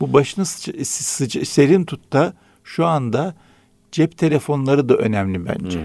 Bu 0.00 0.12
başını 0.12 0.44
sıca- 0.44 1.44
serin 1.44 1.84
tut 1.84 2.12
da 2.12 2.34
şu 2.64 2.86
anda 2.86 3.34
cep 3.92 4.18
telefonları 4.18 4.88
da 4.88 4.96
önemli 4.96 5.46
bence. 5.46 5.80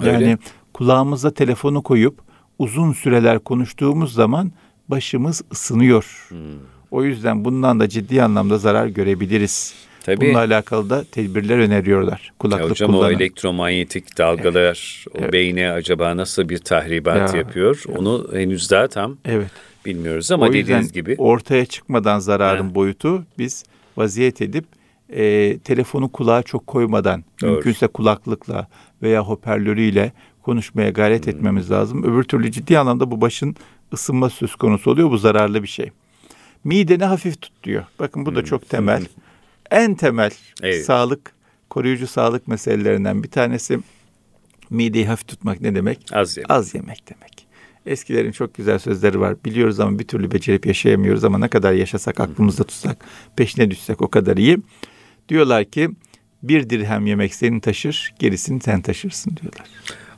Öyle. 0.00 0.12
Yani 0.12 0.38
kulağımıza 0.74 1.30
telefonu 1.30 1.82
koyup 1.82 2.18
uzun 2.58 2.92
süreler 2.92 3.38
konuştuğumuz 3.38 4.14
zaman 4.14 4.52
başımız 4.88 5.42
ısınıyor. 5.52 6.26
Hmm. 6.28 6.38
O 6.90 7.04
yüzden 7.04 7.44
bundan 7.44 7.80
da 7.80 7.88
ciddi 7.88 8.22
anlamda 8.22 8.58
zarar 8.58 8.86
görebiliriz. 8.86 9.74
Tabii. 10.02 10.20
Bununla 10.20 10.38
alakalı 10.38 10.90
da 10.90 11.04
tedbirler 11.04 11.58
öneriyorlar. 11.58 12.20
Ya 12.26 12.34
Kulaklık 12.38 12.70
hocam 12.70 12.90
o 12.90 12.92
kullanın. 12.98 13.14
elektromanyetik 13.14 14.18
dalgalar 14.18 15.04
o 15.14 15.18
Evet. 15.20 15.32
beyne 15.32 15.70
acaba 15.70 16.16
nasıl 16.16 16.48
bir 16.48 16.58
tahribat 16.58 17.32
Ya, 17.34 17.38
yapıyor? 17.40 17.82
Onu 17.96 18.26
henüz 18.32 18.70
daha 18.70 18.88
tam 18.88 19.16
Evet. 19.24 19.50
bilmiyoruz 19.86 20.30
ama 20.32 20.46
o 20.46 20.52
dediğiniz 20.52 20.92
gibi 20.92 21.14
ortaya 21.18 21.64
çıkmadan 21.66 22.18
zararın 22.18 22.68
Ha. 22.68 22.74
boyutu 22.74 23.24
biz 23.38 23.64
vaziyet 23.96 24.42
edip 24.42 24.64
e, 25.08 25.58
telefonu 25.58 26.08
kulağa 26.12 26.42
çok 26.42 26.66
koymadan 26.66 27.24
Doğru. 27.42 27.50
mümkünse 27.50 27.86
kulaklıkla 27.86 28.66
veya 29.02 29.22
hoparlörüyle 29.22 30.12
konuşmaya 30.42 30.90
gayret 30.90 31.26
Hmm. 31.26 31.32
etmemiz 31.34 31.70
lazım. 31.70 32.04
Öbür 32.04 32.22
türlü 32.24 32.52
ciddi 32.52 32.78
anlamda 32.78 33.10
bu 33.10 33.20
başın 33.20 33.56
ısınma 33.92 34.30
söz 34.30 34.54
konusu 34.56 34.90
oluyor. 34.90 35.10
Bu 35.10 35.18
zararlı 35.18 35.62
bir 35.62 35.68
şey. 35.68 35.90
Mideni 36.64 37.04
hafif 37.04 37.40
tut 37.40 37.52
diyor. 37.64 37.84
Bakın 37.98 38.26
bu 38.26 38.34
da 38.36 38.44
çok 38.44 38.68
temel. 38.68 39.02
En 39.70 39.94
temel. 39.94 40.30
Evet. 40.62 40.84
sağlık 40.84 41.32
koruyucu 41.70 42.06
sağlık 42.06 42.48
meselelerinden 42.48 43.22
bir 43.22 43.28
tanesi 43.28 43.78
mideyi 44.70 45.06
hafif 45.06 45.28
tutmak 45.28 45.60
ne 45.60 45.74
demek? 45.74 45.98
Az 46.12 46.36
yemek. 46.36 46.50
Az 46.50 46.74
yemek 46.74 47.02
demek. 47.10 47.46
Eskilerin 47.86 48.32
çok 48.32 48.54
güzel 48.54 48.78
sözleri 48.78 49.20
var. 49.20 49.36
Biliyoruz 49.44 49.80
ama 49.80 49.98
bir 49.98 50.06
türlü 50.06 50.30
becerip 50.30 50.66
yaşayamıyoruz 50.66 51.24
ama 51.24 51.38
ne 51.38 51.48
kadar 51.48 51.72
yaşasak 51.72 52.20
aklımızda 52.20 52.64
tutsak 52.64 53.04
peşine 53.36 53.70
düşsek 53.70 54.02
o 54.02 54.08
kadar 54.08 54.36
iyi. 54.36 54.58
Diyorlar 55.28 55.64
ki 55.64 55.90
bir 56.42 56.70
dirhem 56.70 57.06
yemek 57.06 57.34
seni 57.34 57.60
taşır 57.60 58.14
gerisini 58.18 58.60
sen 58.60 58.82
taşırsın 58.82 59.36
diyorlar. 59.36 59.66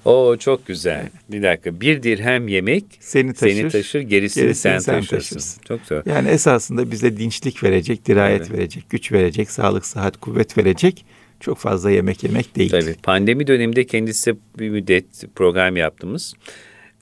O 0.05 0.37
çok 0.37 0.67
güzel. 0.67 1.09
Bir 1.29 1.43
dakika. 1.43 1.81
Bir 1.81 2.03
dirhem 2.03 2.49
yemek 2.49 2.85
Seni 3.01 3.33
taşır, 3.35 3.57
seni 3.57 3.69
taşır 3.71 4.01
gerisini, 4.01 4.43
gerisini 4.45 4.55
sen, 4.55 4.79
sen 4.79 4.95
taşırsın. 4.95 5.17
taşırsın. 5.37 5.63
Çok 5.69 5.81
güzel. 5.81 6.03
Yani 6.07 6.29
esasında 6.29 6.91
bize 6.91 7.17
dinçlik 7.17 7.65
verecek, 7.65 8.07
dirayet 8.07 8.41
Evet. 8.41 8.53
verecek, 8.53 8.91
güç 8.91 9.13
verecek, 9.13 9.51
sağlık, 9.51 9.87
sıhhat, 9.87 10.17
kuvvet 10.17 10.59
verecek 10.59 11.05
çok 11.41 11.59
fazla 11.59 11.91
yemek 11.91 12.25
yemek 12.25 12.57
değil. 12.57 12.71
Tabii. 12.71 12.95
Pandemi 13.03 13.47
döneminde 13.47 13.85
kendisi 13.87 14.35
bir 14.59 14.69
müddet 14.71 15.05
program 15.35 15.77
yaptığımız 15.77 16.35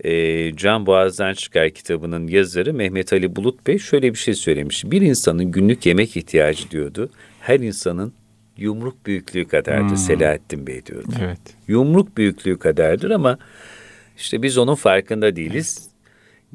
e, 0.04 0.52
Can 0.56 0.86
Boğaz'dan 0.86 1.34
Çıkar 1.34 1.70
kitabının 1.70 2.26
yazarı 2.26 2.74
Mehmet 2.74 3.12
Ali 3.12 3.36
Bulut 3.36 3.66
Bey 3.66 3.78
şöyle 3.78 4.12
bir 4.12 4.18
şey 4.18 4.34
söylemiş. 4.34 4.84
Bir 4.84 5.02
insanın 5.02 5.44
günlük 5.44 5.86
yemek 5.86 6.16
ihtiyacı 6.16 6.70
diyordu. 6.70 7.10
Her 7.40 7.60
insanın 7.60 8.12
yumruk 8.60 9.06
büyüklüğü 9.06 9.48
kadardır 9.48 9.96
Selahattin 9.96 10.66
Bey 10.66 10.86
diyordu. 10.86 11.08
Evet. 11.20 11.40
Yumruk 11.68 12.16
büyüklüğü 12.16 12.58
kadardır 12.58 13.10
ama 13.10 13.38
işte 14.16 14.42
biz 14.42 14.58
onun 14.58 14.74
farkında 14.74 15.36
değiliz. 15.36 15.90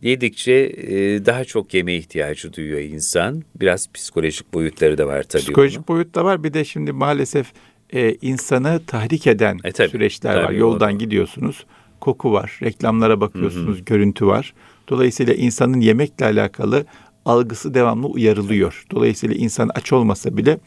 Yedikçe 0.01 0.51
e, 0.53 1.25
daha 1.25 1.43
çok 1.45 1.73
yeme 1.73 1.95
ihtiyacı 1.95 2.53
duyuyor 2.53 2.79
insan. 2.79 3.43
Biraz 3.59 3.91
psikolojik 3.93 4.53
boyutları 4.53 4.97
da 4.97 5.07
var 5.07 5.23
tabii. 5.23 5.41
Psikolojik 5.43 5.77
bunun. 5.87 5.87
boyut 5.87 6.15
da 6.15 6.25
var. 6.25 6.43
Bir 6.43 6.53
de 6.53 6.65
şimdi 6.65 6.91
maalesef 6.91 7.51
e, 7.93 8.13
insanı 8.21 8.81
tahrik 8.87 9.27
eden 9.27 9.57
E, 9.63 9.71
tabii, 9.71 9.89
süreçler 9.89 10.35
var. 10.35 10.45
tabii, 10.47 10.57
Yoldan 10.57 10.89
o 10.89 10.93
da. 10.93 10.97
gidiyorsunuz. 10.97 11.65
Koku 11.99 12.31
var. 12.33 12.59
Reklamlara 12.63 13.21
bakıyorsunuz. 13.21 13.85
Görüntü 13.85 14.27
var. 14.27 14.53
Dolayısıyla 14.89 15.33
insanın 15.33 15.79
yemekle 15.79 16.25
alakalı 16.25 16.85
algısı 17.25 17.73
devamlı 17.73 18.07
uyarılıyor. 18.07 18.85
Dolayısıyla 18.91 19.35
insan 19.35 19.69
aç 19.75 19.93
olmasa 19.93 20.37
bile 20.37 20.57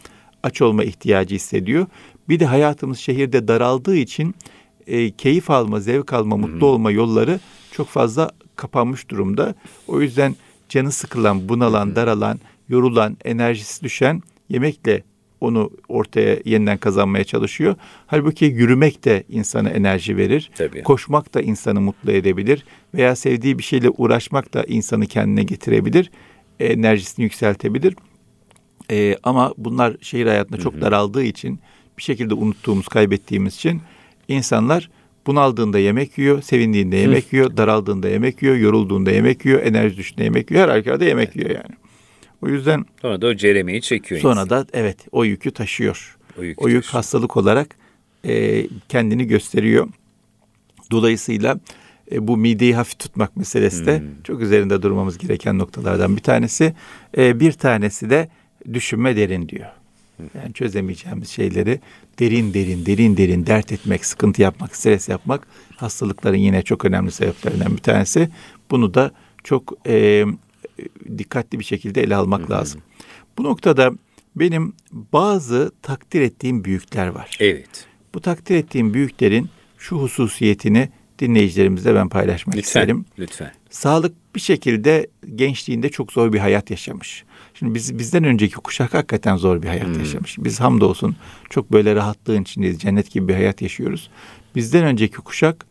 aç 0.43 0.63
olma 0.63 0.85
ihtiyacı 0.85 1.35
hissediyor. 1.35 1.87
Bir 2.29 2.41
de 2.41 2.47
hayatımız 2.47 2.99
şehirde 2.99 3.49
daraldığı 3.49 3.97
için 3.97 4.35
e, 4.87 5.11
keyif 5.11 5.51
alma, 5.51 5.81
zevk 5.81 6.13
alma, 6.13 6.37
mutlu 6.37 6.67
olma 6.67 6.91
yolları 6.91 7.41
çok 7.73 7.89
fazla 7.89 8.31
kapanmış 8.57 9.09
durumda. 9.09 9.55
O 9.89 10.01
yüzden 10.01 10.37
canı 10.69 10.93
sıkılan, 10.93 11.49
bunalan, 11.49 11.97
daralan, 11.97 12.41
yorulan, 12.69 13.17
enerjisi 13.25 13.85
düşen 13.85 14.23
yemekle 14.49 15.03
onu 15.41 15.71
ortaya 15.89 16.37
yeniden 16.45 16.79
kazanmaya 16.79 17.25
çalışıyor. 17.25 17.77
Halbuki 18.07 18.45
yürümek 18.45 19.05
de 19.05 19.25
insana 19.29 19.71
enerji 19.71 20.17
verir. 20.17 20.51
Tabii. 20.57 20.83
Koşmak 20.83 21.35
da 21.35 21.41
insanı 21.41 21.81
mutlu 21.81 22.13
edebilir. 22.13 22.65
Veya 22.95 23.17
sevdiği 23.17 23.59
bir 23.59 23.63
şeyle 23.63 23.91
uğraşmak 23.91 24.55
da 24.55 24.65
insanı 24.65 25.07
kendine 25.07 25.43
getirebilir. 25.43 26.11
Enerjisini 26.61 27.23
yükseltebilir. 27.23 27.95
Ee, 28.91 29.17
ama 29.23 29.55
bunlar 29.59 29.97
şehir 30.01 30.27
hayatında 30.27 30.57
çok 30.61 30.81
daraldığı 30.81 31.23
için 31.25 31.61
bir 31.99 32.03
şekilde 32.03 32.35
unuttuğumuz, 32.35 32.89
kaybettiğimiz 32.89 33.55
için 33.55 33.81
insanlar 34.29 34.91
bunaldığında 35.27 35.79
yemek 35.79 36.19
yiyor, 36.19 36.43
sevindiğinde 36.43 36.97
yemek 36.97 37.33
yiyor, 37.33 37.57
daraldığında 37.57 38.09
yemek 38.09 38.43
yiyor, 38.43 38.57
yorulduğunda 38.57 39.11
yemek 39.11 39.45
yiyor, 39.45 39.63
enerji 39.63 39.97
düştüğünde 39.97 40.25
yemek 40.25 40.51
yiyor, 40.51 40.63
her 40.65 40.69
halükarda 40.69 41.05
yemek 41.05 41.37
yiyor 41.37 41.51
yani. 41.51 41.75
O 42.43 42.49
yüzden 42.49 42.85
Sonra 43.03 43.21
da 43.23 43.27
o 43.27 43.35
ceremeyi 43.35 43.83
çekiyor 43.83 44.21
sonra 44.21 44.33
insan. 44.35 44.51
da 44.51 44.67
evet 44.73 44.97
o 45.13 45.25
yükü 45.25 45.51
taşıyor. 45.51 46.19
O 46.39 46.43
yükü 46.43 46.61
O 46.65 46.69
yük 46.69 46.83
taşıyor. 46.83 46.93
hastalık 46.93 47.37
olarak 47.37 47.77
e, 48.25 48.65
kendini 48.89 49.27
gösteriyor. 49.27 49.89
Dolayısıyla 50.91 51.61
e, 52.13 52.29
bu 52.29 52.37
mideyi 52.37 52.75
hafif 52.75 52.99
tutmak 52.99 53.37
meselesi 53.37 53.87
de 53.87 53.99
Hmm. 53.99 54.07
çok 54.25 54.41
üzerinde 54.41 54.83
durmamız 54.83 55.19
gereken 55.19 55.59
noktalardan 55.59 56.17
bir 56.17 56.23
tanesi. 56.23 56.75
E, 57.19 57.41
bir 57.41 57.53
tanesi 57.53 58.11
de 58.11 58.29
düşünme 58.73 59.17
derin 59.17 59.49
diyor. 59.49 59.69
Yani 60.35 60.53
çözemeyeceğimiz 60.55 61.29
şeyleri 61.29 61.81
derin 62.19 62.55
derin 62.55 62.87
derin 62.87 63.17
derin 63.17 63.47
dert 63.47 63.73
etmek, 63.73 64.05
sıkıntı 64.05 64.43
yapmak, 64.43 64.77
stres 64.77 65.09
yapmak 65.09 65.47
hastalıkların 65.77 66.37
yine 66.37 66.63
çok 66.63 66.85
önemli 66.85 67.11
sebeplerinden 67.11 67.73
bir 67.73 67.83
tanesi. 67.83 68.29
Bunu 68.71 68.95
da 68.95 69.13
çok 69.45 69.75
e, 69.87 70.25
dikkatli 71.19 71.59
bir 71.59 71.65
şekilde 71.65 72.03
ele 72.03 72.17
almak 72.17 72.51
lazım. 72.51 72.81
Bu 73.39 73.43
noktada 73.45 73.93
benim 74.37 74.73
bazı 74.93 75.73
takdir 75.83 76.21
ettiğim 76.21 76.65
büyükler 76.65 77.09
var. 77.09 77.37
Evet. 77.41 77.87
Bu 78.15 78.21
takdir 78.21 78.57
ettiğim 78.57 78.95
büyüklerin 78.95 79.49
şu 79.79 79.97
hususiyetini 79.97 80.89
dinleyicilerimizle 81.19 81.95
ben 81.95 82.09
paylaşmak 82.09 82.57
Lütfen. 82.57 82.81
isterim. 82.81 83.05
Lütfen. 83.19 83.53
Sağlık 83.71 84.15
bir 84.35 84.41
şekilde 84.41 85.07
gençliğinde 85.35 85.89
çok 85.89 86.13
zor 86.13 86.33
bir 86.33 86.39
hayat 86.39 86.71
yaşamış. 86.71 87.25
Şimdi 87.55 87.75
biz 87.75 87.99
bizden 87.99 88.25
önceki 88.25 88.55
kuşak 88.55 88.95
hakikaten 88.95 89.37
zor 89.37 89.63
bir 89.63 89.69
hayat 89.69 89.87
Hmm. 89.87 89.99
yaşamış. 89.99 90.37
Biz 90.39 90.61
hamdolsun 90.61 91.17
çok 91.51 91.73
böyle 91.73 91.95
rahatlığın 91.95 92.43
içindeyiz. 92.43 92.79
Cennet 92.79 93.11
gibi 93.11 93.29
bir 93.29 93.35
hayat 93.35 93.63
yaşıyoruz. 93.63 94.11
Bizden 94.55 94.85
önceki 94.85 95.17
kuşak 95.17 95.67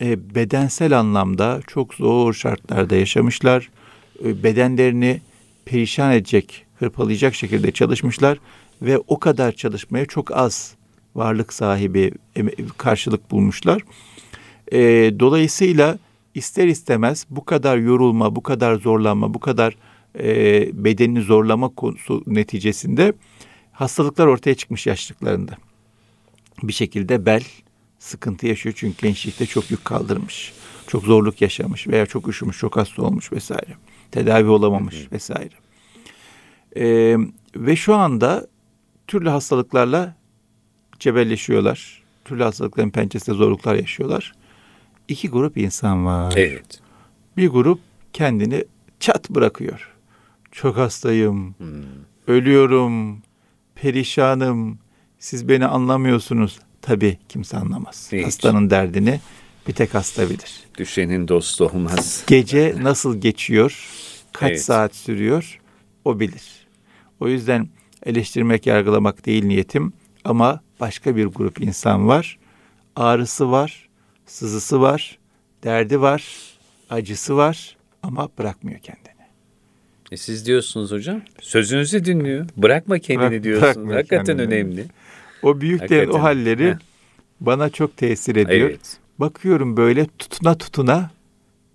e, 0.00 0.34
bedensel 0.34 0.98
anlamda 0.98 1.60
çok 1.66 1.94
zor 1.94 2.34
şartlarda 2.34 2.96
yaşamışlar. 2.96 3.70
E, 4.24 4.42
bedenlerini 4.42 5.20
perişan 5.64 6.12
edecek, 6.12 6.66
hırpalayacak 6.78 7.34
şekilde 7.34 7.72
çalışmışlar 7.72 8.38
ve 8.82 8.98
o 8.98 9.18
kadar 9.18 9.52
çalışmaya 9.52 10.06
çok 10.06 10.36
az 10.36 10.74
varlık 11.14 11.52
sahibi 11.52 12.12
karşılık 12.76 13.30
bulmuşlar. 13.30 13.82
E, 14.72 14.78
dolayısıyla 15.20 15.98
ister 16.36 16.66
istemez 16.66 17.26
bu 17.30 17.44
kadar 17.44 17.76
yorulma, 17.76 18.36
bu 18.36 18.42
kadar 18.42 18.74
zorlanma, 18.74 19.34
bu 19.34 19.40
kadar 19.40 19.76
e, 20.18 20.84
bedenini 20.84 21.22
zorlama 21.22 21.68
konusu 21.68 22.22
neticesinde 22.26 23.12
hastalıklar 23.72 24.26
ortaya 24.26 24.54
çıkmış 24.54 24.86
yaşlıklarında. 24.86 25.56
Bir 26.62 26.72
şekilde 26.72 27.26
bel 27.26 27.44
sıkıntı 27.98 28.46
yaşıyor 28.46 28.74
çünkü 28.78 29.06
gençlikte 29.06 29.46
çok 29.46 29.70
yük 29.70 29.84
kaldırmış. 29.84 30.52
Çok 30.86 31.04
zorluk 31.04 31.40
yaşamış 31.40 31.88
veya 31.88 32.06
çok 32.06 32.28
üşümüş, 32.28 32.58
çok 32.58 32.76
hasta 32.76 33.02
olmuş 33.02 33.32
vesaire. 33.32 33.76
Tedavi 34.10 34.48
olamamış 34.48 35.12
vesaire. 35.12 35.54
E, 36.76 37.16
ve 37.56 37.76
şu 37.76 37.94
anda 37.94 38.46
türlü 39.06 39.28
hastalıklarla 39.28 40.16
cebelleşiyorlar. 40.98 42.02
Türlü 42.24 42.42
hastalıkların 42.42 42.90
pençesinde 42.90 43.36
zorluklar 43.36 43.74
yaşıyorlar. 43.74 44.32
İki 45.08 45.28
grup 45.28 45.56
insan 45.56 46.06
var. 46.06 46.32
Evet. 46.36 46.80
Bir 47.36 47.48
grup 47.48 47.80
kendini 48.12 48.64
çat 49.00 49.30
bırakıyor. 49.30 49.92
Çok 50.52 50.76
hastayım, 50.76 51.54
Hmm. 51.58 51.66
ölüyorum, 52.26 53.22
perişanım, 53.74 54.78
siz 55.18 55.48
beni 55.48 55.66
anlamıyorsunuz. 55.66 56.58
Tabii 56.82 57.18
kimse 57.28 57.56
anlamaz. 57.56 58.08
Hiç. 58.12 58.24
Hastanın 58.26 58.70
derdini 58.70 59.20
bir 59.68 59.72
tek 59.72 59.94
hasta 59.94 60.30
bilir. 60.30 60.60
Düşenin 60.78 61.28
dostu 61.28 61.64
olmaz. 61.66 62.24
Gece 62.26 62.74
nasıl 62.80 63.20
geçiyor, 63.20 63.88
kaç 64.32 64.50
Evet. 64.50 64.62
saat 64.62 64.94
sürüyor 64.94 65.60
o 66.04 66.20
bilir. 66.20 66.66
O 67.20 67.28
yüzden 67.28 67.68
eleştirmek, 68.06 68.66
yargılamak 68.66 69.26
değil 69.26 69.44
niyetim 69.44 69.92
ama 70.24 70.60
başka 70.80 71.16
bir 71.16 71.26
grup 71.26 71.60
insan 71.60 72.08
var. 72.08 72.38
Ağrısı 72.96 73.50
var, 73.50 73.85
sızısı 74.26 74.80
var, 74.80 75.18
derdi 75.64 76.00
var, 76.00 76.24
acısı 76.90 77.36
var 77.36 77.76
ama 78.02 78.28
bırakmıyor 78.38 78.78
kendini. 78.80 79.06
E 80.12 80.16
siz 80.16 80.46
diyorsunuz 80.46 80.90
hocam. 80.92 81.20
Sözünüzü 81.40 82.04
dinliyor. 82.04 82.46
Bırakma 82.56 82.98
kendini 82.98 83.30
Bırak- 83.30 83.42
diyorsunuz. 83.44 83.94
Hakikaten 83.94 84.24
kendini. 84.36 84.46
önemli. 84.54 84.84
O 85.42 85.60
büyüklerin 85.60 86.10
o 86.10 86.22
halleri 86.22 86.70
Heh. 86.70 86.74
bana 87.40 87.70
çok 87.70 87.96
tesir 87.96 88.36
ediyor. 88.36 88.70
Evet. 88.70 88.96
Bakıyorum 89.18 89.76
böyle 89.76 90.06
tutuna 90.18 90.58
tutuna 90.58 91.10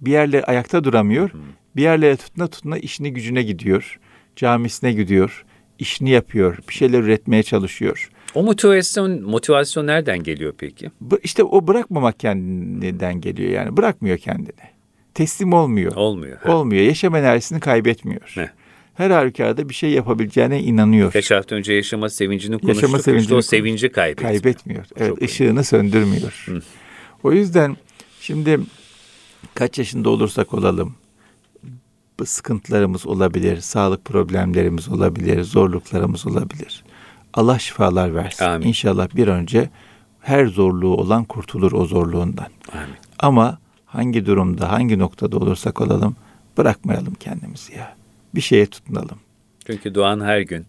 bir 0.01 0.11
yerlere 0.11 0.43
ayakta 0.43 0.83
duramıyor. 0.83 1.31
Bir 1.75 1.81
yerlere 1.81 2.15
tutuna 2.17 2.47
tutuna 2.47 2.77
işini 2.77 3.13
gücüne 3.13 3.43
gidiyor. 3.43 3.99
Camisine 4.35 4.93
gidiyor. 4.93 5.45
işini 5.79 6.09
yapıyor. 6.09 6.57
Bir 6.69 6.73
şeyler 6.73 6.99
üretmeye 6.99 7.43
çalışıyor. 7.43 8.10
O 8.35 8.43
motivasyon 8.43 9.21
motivasyon 9.21 9.87
nereden 9.87 10.23
geliyor 10.23 10.53
peki? 10.57 10.91
İşte 11.23 11.43
o 11.43 11.67
bırakmamak 11.67 12.19
kendinden 12.19 13.21
geliyor 13.21 13.49
yani. 13.49 13.77
Bırakmıyor 13.77 14.17
kendini. 14.17 14.71
Teslim 15.13 15.53
olmuyor. 15.53 15.95
Olmuyor. 15.95 16.37
Ha. 16.37 16.55
Olmuyor. 16.57 16.83
Yaşam 16.83 17.15
enerjisini 17.15 17.59
kaybetmiyor. 17.59 18.31
Heh. 18.35 18.47
Her 18.93 19.11
halükarda 19.11 19.69
bir 19.69 19.73
şey 19.73 19.91
yapabileceğine 19.91 20.61
inanıyor. 20.63 21.11
Kaç 21.11 21.31
hafta 21.31 21.55
önce 21.55 21.73
yaşama 21.73 22.09
sevincini 22.09 22.59
konuştuk. 22.59 22.75
Yaşama 22.75 22.99
sevincini 22.99 23.23
işte 23.23 23.35
o 23.35 23.41
sevinci 23.41 23.89
kaybetmiyor. 23.89 24.31
Kaybetmiyor. 24.33 24.85
Evet, 24.97 25.09
Çok 25.09 25.21
ışığını 25.21 25.63
söndürmüyor. 25.63 26.45
O 27.23 27.31
yüzden 27.31 27.77
şimdi 28.21 28.59
kaç 29.53 29.77
yaşında 29.77 30.09
olursak 30.09 30.53
olalım 30.53 30.95
sıkıntılarımız 32.25 33.07
olabilir, 33.07 33.57
sağlık 33.57 34.05
problemlerimiz 34.05 34.89
olabilir, 34.89 35.43
zorluklarımız 35.43 36.27
olabilir. 36.27 36.83
Allah 37.33 37.59
şifalar 37.59 38.15
versin. 38.15 38.45
Amin. 38.45 38.67
İnşallah 38.67 39.15
bir 39.15 39.27
önce 39.27 39.69
her 40.21 40.45
zorluğu 40.45 40.97
olan 40.97 41.23
kurtulur 41.23 41.71
o 41.71 41.85
zorluğundan. 41.85 42.49
Amin. 42.73 42.95
Ama 43.19 43.59
hangi 43.85 44.25
durumda, 44.25 44.71
hangi 44.71 44.99
noktada 44.99 45.37
olursak 45.37 45.81
olalım 45.81 46.15
bırakmayalım 46.57 47.13
kendimizi 47.13 47.75
ya. 47.75 47.95
Bir 48.35 48.41
şeye 48.41 48.65
tutunalım. 48.65 49.19
Çünkü 49.65 49.95
doğan 49.95 50.21
her 50.21 50.41
gün 50.41 50.65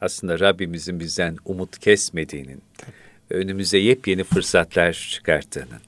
aslında 0.00 0.40
Rabbimizin 0.40 1.00
bizden 1.00 1.36
umut 1.44 1.78
kesmediğinin 1.78 2.62
önümüze 3.30 3.78
yepyeni 3.78 4.24
fırsatlar 4.24 5.08
çıkarttığının, 5.12 5.80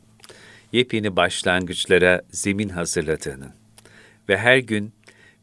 yepyeni 0.72 1.16
başlangıçlara 1.16 2.22
zemin 2.31 2.68
hazırladığının 2.68 3.51
ve 4.29 4.38
her 4.38 4.59
gün 4.59 4.92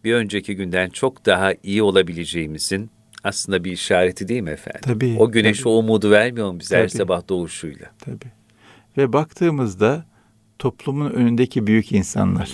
bir 0.03 0.13
önceki 0.13 0.55
günden 0.55 0.89
çok 0.89 1.25
daha 1.25 1.53
iyi 1.63 1.83
olabileceğimizin 1.83 2.89
aslında 3.25 3.63
bir 3.63 3.71
işareti 3.71 4.27
değil 4.27 4.41
mi 4.41 4.49
efendim? 4.49 4.81
Tabii, 4.83 5.15
O 5.19 5.31
güneş 5.31 5.59
tabii. 5.59 5.69
o 5.69 5.71
umudu 5.71 6.11
vermiyor 6.11 6.51
mu 6.51 6.59
bize 6.59 6.77
her 6.77 6.87
Tabii. 6.89 6.97
sabah 6.97 7.27
doğuşuyla? 7.29 7.85
Tabii. 7.99 8.31
Ve 8.97 9.13
baktığımızda 9.13 10.05
toplumun 10.59 11.11
önündeki 11.11 11.67
büyük 11.67 11.91
insanlar, 11.91 12.51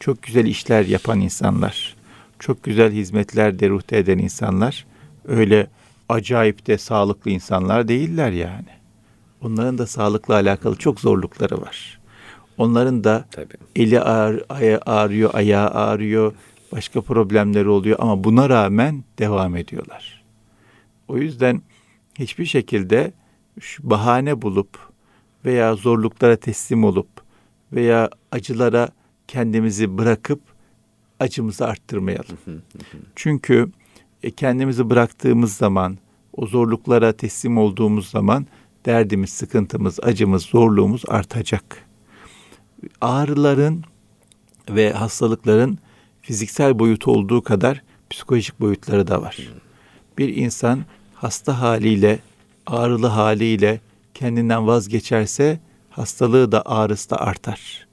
çok 0.00 0.22
güzel 0.22 0.44
işler 0.46 0.86
yapan 0.86 1.20
insanlar, 1.20 1.96
çok 2.38 2.62
güzel 2.64 2.92
hizmetler 2.92 3.58
deruhte 3.58 3.98
eden 3.98 4.18
insanlar 4.18 4.86
öyle 5.28 5.66
acayip 6.08 6.66
de 6.66 6.78
sağlıklı 6.78 7.30
insanlar 7.30 7.88
değiller 7.88 8.30
yani. 8.32 8.66
Onların 9.42 9.78
da 9.78 9.86
sağlıkla 9.86 10.34
alakalı 10.34 10.76
çok 10.76 11.00
zorlukları 11.00 11.60
var. 11.62 11.98
Onların 12.58 13.04
da 13.04 13.24
Tabii. 13.30 13.54
eli 13.76 14.00
ağır, 14.00 14.42
aya- 14.48 14.80
ağrıyor, 14.86 15.30
ayağı 15.34 15.68
ağrıyor, 15.70 16.32
başka 16.72 17.00
problemleri 17.00 17.68
oluyor 17.68 17.96
ama 18.00 18.24
buna 18.24 18.48
rağmen 18.48 19.04
devam 19.18 19.56
ediyorlar. 19.56 20.24
O 21.08 21.18
yüzden 21.18 21.62
hiçbir 22.18 22.46
şekilde 22.46 23.12
şu 23.60 23.90
bahane 23.90 24.42
bulup 24.42 24.78
veya 25.44 25.74
zorluklara 25.74 26.36
teslim 26.36 26.84
olup 26.84 27.08
veya 27.72 28.10
acılara 28.32 28.88
kendimizi 29.28 29.98
bırakıp 29.98 30.40
acımızı 31.20 31.66
arttırmayalım. 31.66 32.38
Çünkü 33.16 33.70
e, 34.22 34.30
kendimizi 34.30 34.90
bıraktığımız 34.90 35.56
zaman, 35.56 35.98
o 36.32 36.46
zorluklara 36.46 37.12
teslim 37.12 37.58
olduğumuz 37.58 38.10
zaman 38.10 38.46
derdimiz, 38.86 39.30
sıkıntımız, 39.30 40.00
acımız, 40.02 40.42
zorluğumuz 40.42 41.02
artacak. 41.08 41.86
Ağrıların 43.00 43.84
ve 44.70 44.92
hastalıkların 44.92 45.78
fiziksel 46.26 46.78
boyutu 46.78 47.12
olduğu 47.12 47.42
kadar 47.42 47.82
psikolojik 48.10 48.60
boyutları 48.60 49.06
da 49.06 49.22
var. 49.22 49.38
Bir 50.18 50.36
insan 50.36 50.84
hasta 51.14 51.60
haliyle, 51.60 52.18
ağrılı 52.66 53.06
haliyle 53.06 53.80
kendinden 54.14 54.66
vazgeçerse 54.66 55.60
hastalığı 55.90 56.52
da 56.52 56.62
ağrısı 56.66 57.10
da 57.10 57.20
artar. 57.20 57.86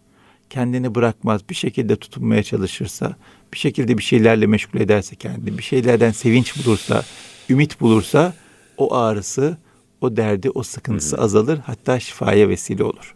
Kendini 0.50 0.96
bırakmaz, 0.96 1.42
bir 1.50 1.56
şekilde 1.56 1.96
tutunmaya 1.96 2.44
çalışırsa, 2.44 3.16
bir 3.54 3.58
şekilde 3.58 3.98
bir 3.98 4.04
şeylerle 4.04 4.48
meşgul 4.48 4.80
ederse 4.80 5.16
kendini, 5.16 5.58
bir 5.58 5.64
şeylerden 5.64 6.12
sevinç 6.12 6.66
bulursa, 6.66 7.04
ümit 7.50 7.82
bulursa 7.82 8.34
o 8.78 8.96
ağrısı, 8.96 9.58
o 10.02 10.18
derdi, 10.18 10.50
o 10.50 10.64
sıkıntısı 10.64 11.18
azalır, 11.18 11.60
hatta 11.66 12.00
şifaya 12.00 12.50
vesile 12.50 12.84
olur. 12.84 13.16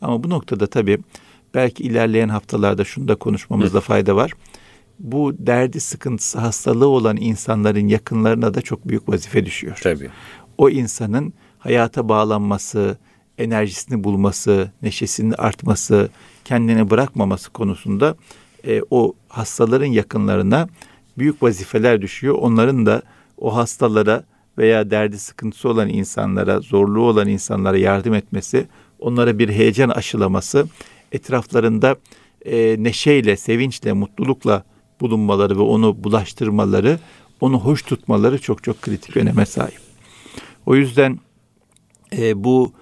Ama 0.00 0.24
bu 0.24 0.30
noktada 0.30 0.66
tabii 0.66 0.98
belki 1.54 1.82
ilerleyen 1.82 2.28
haftalarda 2.28 2.84
şunu 2.84 3.08
da 3.08 3.14
konuşmamızda 3.14 3.80
fayda 3.80 4.16
var. 4.16 4.32
Bu 5.00 5.34
derdi, 5.38 5.80
sıkıntısı, 5.80 6.38
hastalığı 6.38 6.88
olan 6.88 7.16
insanların 7.16 7.88
yakınlarına 7.88 8.54
da 8.54 8.62
çok 8.62 8.88
büyük 8.88 9.08
vazife 9.08 9.46
düşüyor. 9.46 9.78
Tabii. 9.82 10.10
O 10.58 10.70
insanın 10.70 11.32
hayata 11.58 12.08
bağlanması, 12.08 12.98
enerjisini 13.38 14.04
bulması, 14.04 14.72
neşesinin 14.82 15.34
artması, 15.38 16.08
kendini 16.44 16.90
bırakmaması 16.90 17.50
konusunda 17.50 18.16
e, 18.66 18.80
o 18.90 19.14
hastaların 19.28 19.86
yakınlarına 19.86 20.68
büyük 21.18 21.42
vazifeler 21.42 22.02
düşüyor. 22.02 22.34
Onların 22.34 22.86
da 22.86 23.02
o 23.38 23.56
hastalara 23.56 24.24
veya 24.58 24.90
derdi 24.90 25.18
sıkıntısı 25.18 25.68
olan 25.68 25.88
insanlara, 25.88 26.60
zorluğu 26.60 27.02
olan 27.02 27.28
insanlara 27.28 27.78
yardım 27.78 28.14
etmesi, 28.14 28.66
onlara 28.98 29.38
bir 29.38 29.48
heyecan 29.48 29.88
aşılaması, 29.88 30.68
etraflarında 31.12 31.96
e, 32.44 32.76
neşeyle, 32.78 33.36
sevinçle, 33.36 33.92
mutlulukla 33.92 34.64
bulunmaları 35.00 35.56
ve 35.56 35.62
onu 35.62 36.04
bulaştırmaları, 36.04 36.98
onu 37.40 37.60
hoş 37.60 37.82
tutmaları 37.82 38.40
çok 38.40 38.64
çok 38.64 38.82
kritik 38.82 39.16
öneme 39.16 39.46
sahip. 39.46 39.80
O 40.66 40.76
yüzden 40.76 41.18
e, 42.16 42.44
bu 42.44 42.72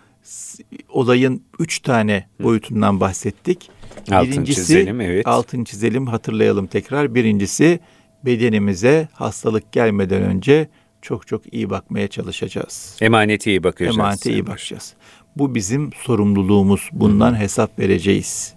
olayın 0.89 1.43
üç 1.59 1.79
tane 1.79 2.29
boyutundan 2.43 3.01
bahsettik. 3.01 3.71
Altını 4.11 4.45
çizelim, 4.45 5.01
evet. 5.01 5.27
Altın 5.27 5.65
çizelim, 5.65 6.07
hatırlayalım 6.07 6.67
tekrar. 6.67 7.15
Birincisi 7.15 7.81
bedenimize 8.25 9.09
hastalık 9.13 9.73
gelmeden 9.73 10.23
önce 10.23 10.69
çok 11.03 11.27
çok 11.27 11.55
iyi 11.55 11.71
bakmaya 11.71 12.09
çalışacağız. 12.09 12.97
Emanete 13.01 13.51
iyi 13.51 13.65
bakacağız. 13.65 13.97
Emanete 13.97 14.33
iyi 14.33 14.47
bakacağız. 14.47 14.95
Bu 15.37 15.55
bizim 15.55 15.91
sorumluluğumuz. 15.93 16.89
Bundan 16.93 17.41
hesap 17.41 17.79
vereceğiz. 17.79 18.55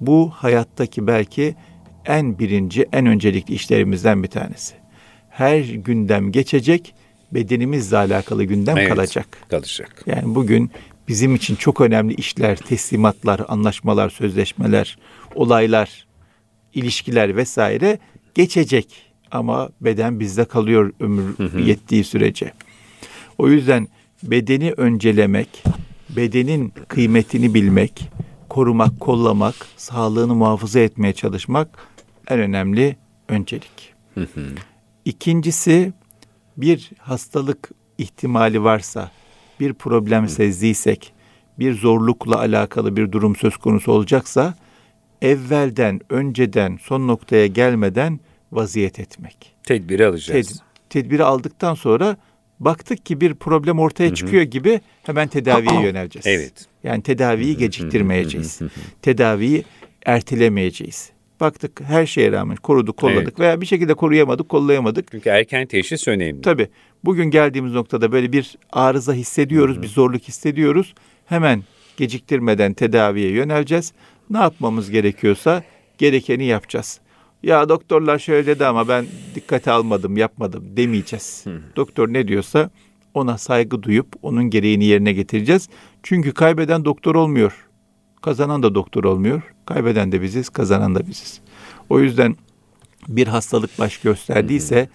Bu 0.00 0.30
hayattaki 0.30 1.06
belki 1.06 1.54
en 2.06 2.38
birinci, 2.38 2.86
en 2.92 3.06
öncelikli 3.06 3.54
işlerimizden 3.54 4.22
bir 4.22 4.28
tanesi. 4.28 4.74
Her 5.28 5.58
gündem 5.60 6.32
geçecek, 6.32 6.94
bedenimizle 7.32 7.96
alakalı 7.96 8.44
gündem 8.44 8.78
Evet, 8.78 8.88
kalacak. 8.88 9.38
Kalacak. 9.48 10.02
Yani 10.06 10.34
bugün 10.34 10.70
bizim 11.08 11.34
için 11.34 11.56
çok 11.56 11.80
önemli 11.80 12.14
işler, 12.14 12.56
teslimatlar, 12.56 13.40
anlaşmalar, 13.48 14.10
sözleşmeler, 14.10 14.98
olaylar, 15.34 16.06
ilişkiler 16.74 17.36
vesaire 17.36 17.98
geçecek. 18.34 19.14
Ama 19.30 19.68
beden 19.80 20.20
bizde 20.20 20.44
kalıyor 20.44 20.92
ömür 21.00 21.58
yettiği 21.66 22.04
sürece. 22.04 22.52
O 23.38 23.48
yüzden 23.48 23.88
bedeni 24.22 24.72
öncelemek, 24.72 25.64
bedenin 26.16 26.72
kıymetini 26.88 27.54
bilmek, 27.54 28.10
korumak, 28.48 29.00
kollamak, 29.00 29.54
sağlığını 29.76 30.34
muhafaza 30.34 30.80
etmeye 30.80 31.12
çalışmak 31.12 31.68
en 32.28 32.38
önemli 32.38 32.96
öncelik. 33.28 33.94
İkincisi 35.04 35.92
bir 36.56 36.90
hastalık 36.98 37.70
ihtimali 37.98 38.62
varsa, 38.62 39.10
bir 39.60 39.74
problem 39.74 40.28
sezdiysek, 40.28 41.12
bir 41.58 41.74
zorlukla 41.74 42.38
alakalı 42.38 42.96
bir 42.96 43.12
durum 43.12 43.36
söz 43.36 43.56
konusu 43.56 43.92
olacaksa 43.92 44.54
evvelden, 45.22 46.00
önceden, 46.10 46.78
son 46.82 47.08
noktaya 47.08 47.46
gelmeden 47.46 48.20
vaziyet 48.52 49.00
etmek. 49.00 49.54
Tedbiri 49.62 50.06
alacağız. 50.06 50.48
Ted- 50.48 50.60
tedbiri 50.90 51.24
aldıktan 51.24 51.74
sonra 51.74 52.16
baktık 52.60 53.06
ki 53.06 53.20
bir 53.20 53.34
problem 53.34 53.78
ortaya 53.78 54.14
çıkıyor 54.14 54.42
gibi 54.42 54.80
hemen 55.02 55.28
tedaviye 55.28 55.80
yöneleceğiz. 55.82 56.26
Evet. 56.26 56.66
Yani 56.84 57.02
tedaviyi 57.02 57.56
geciktirmeyeceğiz. 57.56 58.60
tedaviyi 59.02 59.64
ertelemeyeceğiz. 60.06 61.10
Baktık 61.40 61.80
her 61.80 62.06
şeye 62.06 62.32
rağmen 62.32 62.56
koruduk, 62.56 62.96
kolladık 62.96 63.22
Evet. 63.22 63.40
veya 63.40 63.60
bir 63.60 63.66
şekilde 63.66 63.94
koruyamadık, 63.94 64.48
kollayamadık. 64.48 65.10
Çünkü 65.10 65.28
erken 65.28 65.66
teşhis 65.66 66.08
önemli. 66.08 66.42
Tabii 66.42 66.68
bugün 67.04 67.24
geldiğimiz 67.24 67.72
noktada 67.72 68.12
böyle 68.12 68.32
bir 68.32 68.58
arıza 68.72 69.12
hissediyoruz, 69.12 69.82
bir 69.82 69.88
zorluk 69.88 70.22
hissediyoruz. 70.22 70.94
Hemen 71.26 71.62
geciktirmeden 71.96 72.74
tedaviye 72.74 73.30
yöneleceğiz. 73.30 73.92
Ne 74.30 74.38
yapmamız 74.38 74.90
gerekiyorsa 74.90 75.62
gerekeni 75.98 76.44
yapacağız. 76.44 77.00
Ya 77.42 77.68
doktorlar 77.68 78.18
şöyle 78.18 78.46
dedi 78.46 78.66
ama 78.66 78.88
ben 78.88 79.06
dikkate 79.34 79.70
almadım, 79.70 80.16
yapmadım 80.16 80.64
demeyeceğiz. 80.76 81.44
Doktor 81.76 82.12
ne 82.12 82.28
diyorsa 82.28 82.70
ona 83.14 83.38
saygı 83.38 83.82
duyup 83.82 84.06
onun 84.22 84.44
gereğini 84.50 84.84
yerine 84.84 85.12
getireceğiz. 85.12 85.68
Çünkü 86.02 86.32
kaybeden 86.32 86.84
doktor 86.84 87.14
olmuyor. 87.14 87.66
Kazanan 88.22 88.62
da 88.62 88.74
doktor 88.74 89.04
olmuyor. 89.04 89.53
Kaybeden 89.66 90.12
de 90.12 90.22
biziz, 90.22 90.48
kazanan 90.48 90.94
da 90.94 91.06
biziz. 91.06 91.40
O 91.90 92.00
yüzden 92.00 92.36
bir 93.08 93.26
hastalık 93.26 93.78
baş 93.78 93.98
gösterdiyse 93.98 94.88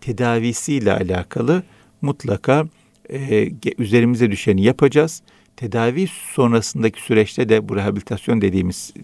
tedavisiyle 0.00 0.92
alakalı 0.92 1.62
mutlaka 2.02 2.64
e, 3.12 3.50
üzerimize 3.78 4.30
düşeni 4.30 4.62
yapacağız. 4.62 5.22
Tedavi 5.56 6.06
sonrasındaki 6.34 7.02
süreçte 7.02 7.48
de 7.48 7.68
bu 7.68 7.76
rehabilitasyon 7.76 8.40
dediğimiz 8.40 8.94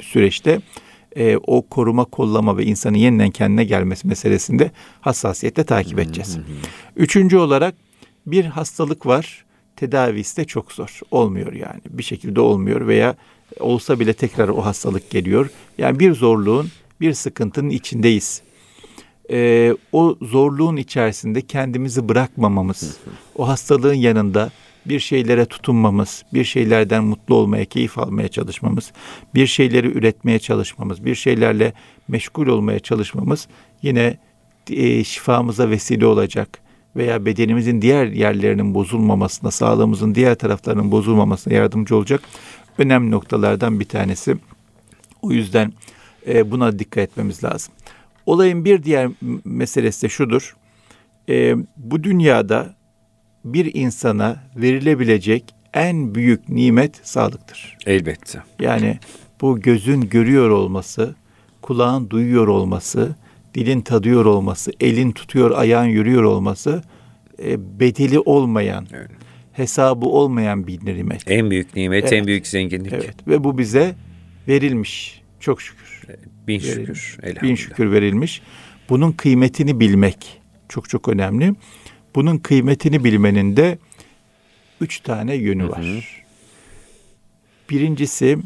süreçte 0.00 0.60
e, 1.16 1.36
o 1.36 1.62
koruma, 1.62 2.04
kollama 2.04 2.56
ve 2.56 2.64
insanın 2.64 2.98
yeniden 2.98 3.30
kendine 3.30 3.64
gelmesi 3.64 4.08
meselesinde 4.08 4.70
hassasiyetle 5.00 5.64
takip 5.64 5.98
edeceğiz. 5.98 6.38
Üçüncü 6.96 7.36
olarak 7.36 7.74
bir 8.26 8.44
hastalık 8.44 9.06
var. 9.06 9.44
Tedavisi 9.76 10.36
de 10.36 10.44
çok 10.44 10.72
zor. 10.72 11.00
Olmuyor 11.10 11.52
yani. 11.52 11.80
Bir 11.90 12.02
şekilde 12.02 12.40
olmuyor 12.40 12.86
veya 12.86 13.16
olsa 13.60 14.00
bile 14.00 14.12
tekrar 14.12 14.48
o 14.48 14.64
hastalık 14.64 15.10
geliyor. 15.10 15.50
Yani 15.78 15.98
bir 15.98 16.14
zorluğun, 16.14 16.68
bir 17.00 17.12
sıkıntının 17.12 17.70
içindeyiz. 17.70 18.42
e, 19.30 19.72
o 19.92 20.16
zorluğun 20.22 20.76
içerisinde 20.76 21.40
kendimizi 21.40 22.08
bırakmamamız, 22.08 22.96
o 23.36 23.48
hastalığın 23.48 23.94
yanında 23.94 24.50
bir 24.86 25.00
şeylere 25.00 25.44
tutunmamız, 25.44 26.24
bir 26.34 26.44
şeylerden 26.44 27.04
mutlu 27.04 27.34
olmaya, 27.34 27.64
keyif 27.64 27.98
almaya 27.98 28.28
çalışmamız, 28.28 28.92
bir 29.34 29.46
şeyleri 29.46 29.86
üretmeye 29.86 30.38
çalışmamız, 30.38 31.04
bir 31.04 31.14
şeylerle 31.14 31.72
meşgul 32.08 32.46
olmaya 32.46 32.78
çalışmamız 32.78 33.48
yine 33.82 34.18
e, 34.70 35.04
şifamıza 35.04 35.70
vesile 35.70 36.06
olacak 36.06 36.58
veya 36.96 37.24
bedenimizin 37.26 37.82
diğer 37.82 38.06
yerlerinin 38.06 38.74
bozulmamasına, 38.74 39.50
sağlığımızın 39.50 40.14
diğer 40.14 40.34
taraflarının 40.34 40.90
bozulmamasına 40.90 41.54
yardımcı 41.54 41.96
olacak 41.96 42.22
önemli 42.78 43.10
noktalardan 43.10 43.80
bir 43.80 43.84
tanesi. 43.84 44.36
O 45.22 45.32
yüzden 45.32 45.72
e, 46.26 46.50
buna 46.50 46.78
dikkat 46.78 47.04
etmemiz 47.04 47.44
lazım. 47.44 47.74
Olayın 48.26 48.64
bir 48.64 48.82
diğer 48.82 49.10
meselesi 49.44 50.02
de 50.02 50.08
şudur. 50.08 50.56
E, 51.28 51.54
bu 51.76 52.02
dünyada 52.02 52.74
bir 53.44 53.74
insana 53.74 54.36
verilebilecek 54.56 55.54
en 55.74 56.14
büyük 56.14 56.48
nimet 56.48 57.00
sağlıktır. 57.02 57.78
Elbette. 57.86 58.42
Yani 58.60 58.98
bu 59.40 59.60
gözün 59.60 60.00
görüyor 60.00 60.50
olması, 60.50 61.14
kulağın 61.62 62.10
duyuyor 62.10 62.48
olması, 62.48 63.16
dilin 63.54 63.80
tadıyor 63.80 64.24
olması, 64.24 64.72
elin 64.80 65.12
tutuyor, 65.12 65.50
ayağın 65.50 65.86
yürüyor 65.86 66.22
olması 66.22 66.82
e, 67.42 67.80
bedeli 67.80 68.20
olmayan, 68.20 68.86
evet. 68.92 69.10
Hesabı 69.52 70.06
olmayan 70.06 70.66
bir 70.66 70.86
nimet. 70.86 71.30
En 71.30 71.50
büyük 71.50 71.76
nimet, 71.76 72.02
evet. 72.02 72.12
en 72.12 72.26
büyük 72.26 72.46
zenginlik. 72.46 72.92
Evet 72.92 73.28
ve 73.28 73.44
bu 73.44 73.58
bize 73.58 73.94
verilmiş. 74.48 75.22
Çok 75.40 75.62
şükür. 75.62 76.02
Bin 76.46 76.58
şükür. 76.58 77.18
Bin 77.42 77.54
şükür 77.54 77.92
verilmiş. 77.92 78.42
Bunun 78.88 79.12
kıymetini 79.12 79.80
bilmek 79.80 80.40
çok 80.68 80.88
çok 80.88 81.08
önemli. 81.08 81.54
Bunun 82.14 82.38
kıymetini 82.38 83.04
bilmenin 83.04 83.56
de 83.56 83.78
üç 84.80 85.00
tane 85.00 85.34
yönü 85.34 85.68
var. 85.68 85.84
Hı 85.84 85.96
hı. 85.96 86.00
Birincisi 87.70 88.38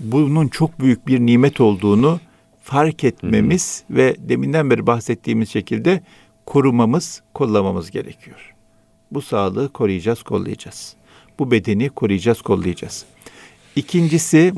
bunun 0.00 0.48
çok 0.48 0.80
büyük 0.80 1.06
bir 1.06 1.20
nimet 1.20 1.60
olduğunu 1.60 2.20
fark 2.62 3.04
etmemiz 3.04 3.84
hı 3.88 3.92
hı. 3.92 3.96
ve 3.96 4.16
deminden 4.18 4.70
beri 4.70 4.86
bahsettiğimiz 4.86 5.48
şekilde 5.48 6.02
korumamız, 6.46 7.22
kollamamız 7.34 7.90
gerekiyor. 7.90 8.54
Bu 9.10 9.22
sağlığı 9.22 9.72
koruyacağız, 9.72 10.22
kollayacağız. 10.22 10.94
Bu 11.38 11.50
bedeni 11.50 11.88
koruyacağız, 11.88 12.42
kollayacağız. 12.42 13.04
İkincisi 13.76 14.52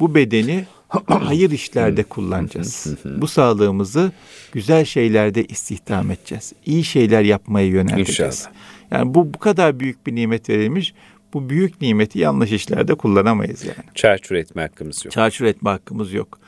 bu 0.00 0.14
bedeni 0.14 0.64
hayır 1.06 1.50
işlerde 1.50 2.02
kullanacağız. 2.02 2.86
Bu 3.04 3.28
sağlığımızı 3.28 4.12
güzel 4.52 4.84
şeylerde 4.84 5.44
istihdam 5.44 6.10
edeceğiz. 6.10 6.52
İyi 6.66 6.84
şeyler 6.84 7.22
yapmaya 7.22 7.66
yönelteceğiz. 7.66 8.40
İnşallah. 8.40 8.54
Yani 8.90 9.14
bu 9.14 9.34
bu 9.34 9.38
kadar 9.38 9.80
büyük 9.80 10.06
bir 10.06 10.14
nimet 10.14 10.48
verilmiş. 10.48 10.94
Bu 11.34 11.50
büyük 11.50 11.80
nimeti 11.80 12.18
yanlış 12.18 12.52
işlerde 12.52 12.94
kullanamayız 12.94 13.64
yani. 13.64 13.88
Çarçur 13.94 14.34
etme 14.34 14.62
hakkımız 14.62 15.04
yok. 15.04 15.12
Çarçur 15.12 15.44
etme 15.44 15.70
hakkımız 15.70 16.12
yok. 16.12 16.38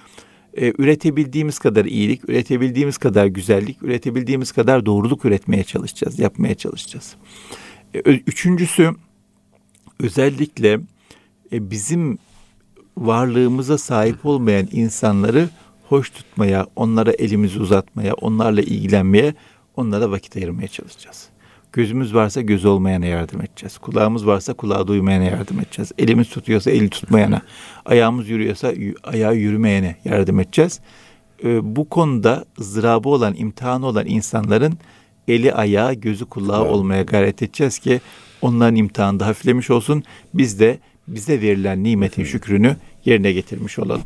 Ee, 0.57 0.73
üretebildiğimiz 0.79 1.59
kadar 1.59 1.85
iyilik, 1.85 2.29
üretebildiğimiz 2.29 2.99
kadar 2.99 3.27
güzellik, 3.27 3.83
üretebildiğimiz 3.83 4.53
kadar 4.53 4.87
doğruluk 4.87 5.25
üretmeye 5.25 5.65
çalışacağız, 5.65 6.19
yapmaya 6.19 6.55
çalışacağız. 6.55 7.15
Ee, 7.95 7.99
üçüncüsü 8.01 8.91
özellikle 10.01 10.81
e, 11.53 11.71
bizim 11.71 12.19
varlığımıza 12.97 13.79
sahip 13.79 14.27
olmayan 14.27 14.69
insanları 14.73 15.49
hoş 15.89 16.11
tutmaya, 16.11 16.67
onlara 16.77 17.13
elimizi 17.13 17.61
uzatmaya, 17.61 18.15
onlarla 18.15 18.61
ilgilenmeye, 18.61 19.35
onlara 19.77 20.11
vakit 20.11 20.37
ayırmaya 20.37 20.69
çalışacağız. 20.69 21.30
Gözümüz 21.73 22.15
varsa 22.15 22.41
göz 22.41 22.65
olmayana 22.65 23.07
yardım 23.07 23.41
edeceğiz. 23.41 23.79
Kulağımız 23.79 24.27
varsa 24.27 24.55
kulağı 24.55 24.87
duymayana 24.87 25.25
yardım 25.25 25.61
edeceğiz. 25.61 25.93
Elimiz 25.99 26.29
tutuyorsa 26.29 26.71
eli 26.71 26.91
tutmayana, 26.91 27.43
ayağımız 27.85 28.29
yürüyorsa 28.29 28.73
ayağı 29.05 29.37
yürümeyene 29.37 29.97
yardım 30.05 30.41
edeceğiz. 30.41 30.81
Ee, 31.45 31.77
bu 31.77 31.89
konuda 31.89 32.45
ızdırabı 32.61 33.09
olan, 33.09 33.35
imtihanı 33.37 33.87
olan 33.87 34.07
insanların 34.07 34.79
eli 35.29 35.55
ayağı, 35.55 35.95
gözü 35.95 36.25
kulağı 36.25 36.65
olmaya 36.65 37.03
gayret 37.03 37.43
edeceğiz 37.43 37.79
ki 37.79 38.01
onların 38.43 38.77
imtihanı 38.77 39.21
da 39.21 39.27
hafiflemiş 39.27 39.71
olsun. 39.71 40.05
Biz 40.35 40.61
de 40.61 40.79
bize 41.09 41.41
verilen 41.41 41.85
nimetin 41.85 42.25
şükrünü 42.25 42.77
yerine 43.05 43.33
getirmiş 43.33 43.79
olalım. 43.79 44.03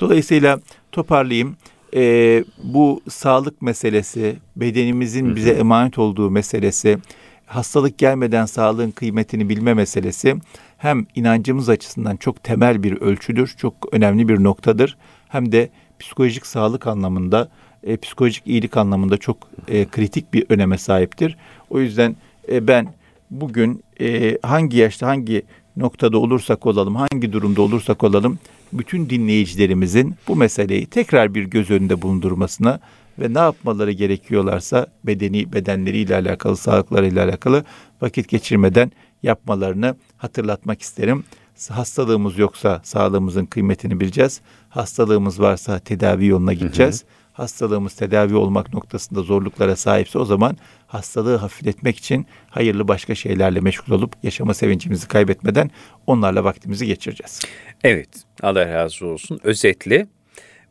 Dolayısıyla 0.00 0.60
toparlayayım. 0.92 1.56
Ee, 1.94 2.44
bu 2.62 3.00
sağlık 3.08 3.62
meselesi, 3.62 4.36
bedenimizin 4.56 5.36
bize 5.36 5.50
emanet 5.50 5.98
olduğu 5.98 6.30
meselesi, 6.30 6.98
hastalık 7.46 7.98
gelmeden 7.98 8.46
sağlığın 8.46 8.90
kıymetini 8.90 9.48
bilme 9.48 9.74
meselesi 9.74 10.36
hem 10.78 11.06
inancımız 11.14 11.68
açısından 11.68 12.16
çok 12.16 12.42
temel 12.42 12.82
bir 12.82 13.00
ölçüdür, 13.00 13.54
çok 13.58 13.74
önemli 13.92 14.28
bir 14.28 14.44
noktadır. 14.44 14.96
Hem 15.28 15.52
de 15.52 15.68
psikolojik 15.98 16.46
sağlık 16.46 16.86
anlamında, 16.86 17.48
e, 17.82 17.96
psikolojik 17.96 18.46
iyilik 18.46 18.76
anlamında 18.76 19.16
çok 19.16 19.36
e, 19.68 19.84
kritik 19.84 20.34
bir 20.34 20.46
öneme 20.48 20.78
sahiptir. 20.78 21.36
O 21.70 21.80
yüzden 21.80 22.16
e, 22.48 22.68
ben 22.68 22.88
bugün 23.30 23.84
e, 24.00 24.38
hangi 24.42 24.76
yaşta, 24.76 25.06
hangi 25.06 25.42
noktada 25.76 26.18
olursak 26.18 26.66
olalım, 26.66 26.96
hangi 26.96 27.32
durumda 27.32 27.62
olursak 27.62 28.04
olalım, 28.04 28.38
bütün 28.74 29.10
dinleyicilerimizin 29.10 30.14
bu 30.28 30.36
meseleyi 30.36 30.86
tekrar 30.86 31.34
bir 31.34 31.44
göz 31.44 31.70
önünde 31.70 32.02
bulundurmasına 32.02 32.80
ve 33.18 33.34
ne 33.34 33.38
yapmaları 33.38 33.92
gerekiyorlarsa 33.92 34.86
bedeni 35.04 35.52
bedenleriyle 35.52 36.14
alakalı, 36.16 36.56
sağlıklarıyla 36.56 37.24
alakalı 37.24 37.64
vakit 38.00 38.28
geçirmeden 38.28 38.92
yapmalarını 39.22 39.96
hatırlatmak 40.16 40.82
isterim. 40.82 41.24
Hastalığımız 41.70 42.38
yoksa 42.38 42.80
sağlığımızın 42.84 43.46
kıymetini 43.46 44.00
bileceğiz. 44.00 44.40
Hastalığımız 44.68 45.40
varsa 45.40 45.78
tedavi 45.78 46.26
yoluna 46.26 46.52
gideceğiz. 46.52 47.02
Hı 47.02 47.06
hı 47.06 47.23
hastalığımız 47.34 47.94
tedavi 47.94 48.34
olmak 48.34 48.74
noktasında 48.74 49.22
zorluklara 49.22 49.76
sahipse 49.76 50.18
o 50.18 50.24
zaman 50.24 50.56
hastalığı 50.86 51.36
hafifletmek 51.36 51.96
için 51.96 52.26
hayırlı 52.50 52.88
başka 52.88 53.14
şeylerle 53.14 53.60
meşgul 53.60 53.92
olup 53.92 54.12
yaşama 54.22 54.54
sevincimizi 54.54 55.08
kaybetmeden 55.08 55.70
onlarla 56.06 56.44
vaktimizi 56.44 56.86
geçireceğiz. 56.86 57.40
Evet 57.84 58.08
Allah 58.42 58.68
razı 58.68 59.06
olsun. 59.06 59.40
Özetle 59.42 60.06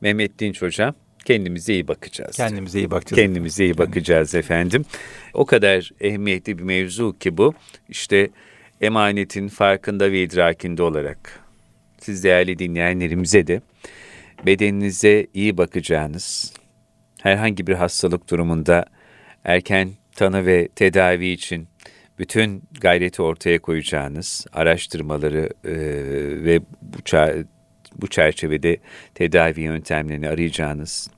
Mehmet 0.01 0.39
Dinç 0.39 0.61
Hocam 0.61 0.95
kendimize 1.25 1.73
iyi 1.73 1.87
bakacağız. 1.87 2.35
Kendimize 2.35 2.79
iyi 2.79 2.91
bakacağız. 2.91 3.21
Kendimize 3.21 3.63
iyi 3.63 3.77
bakacağız 3.77 4.35
efendim. 4.35 4.85
O 5.33 5.45
kadar 5.45 5.91
ehemmiyetli 6.01 6.57
bir 6.57 6.63
mevzu 6.63 7.15
ki 7.19 7.37
bu. 7.37 7.53
İşte 7.89 8.29
emanetin 8.81 9.47
farkında 9.47 10.11
ve 10.11 10.23
idrakinde 10.23 10.83
olarak 10.83 11.39
siz 11.99 12.23
değerli 12.23 12.59
dinleyenlerimize 12.59 13.47
de 13.47 13.61
bedeninize 14.45 15.27
iyi 15.33 15.57
bakacağınız, 15.57 16.53
herhangi 17.21 17.67
bir 17.67 17.73
hastalık 17.73 18.29
durumunda 18.29 18.85
erken 19.43 19.89
tanı 20.15 20.45
ve 20.45 20.67
tedavi 20.67 21.27
için 21.27 21.67
bütün 22.19 22.63
gayreti 22.81 23.21
ortaya 23.21 23.59
koyacağınız, 23.59 24.45
araştırmaları 24.53 25.49
e, 25.63 25.73
ve 26.45 26.59
bu, 26.81 26.97
bu 27.95 28.07
çerçevede 28.07 28.77
tedavi 29.15 29.61
yöntemlerini 29.61 30.29
arayacağınız, 30.29 31.09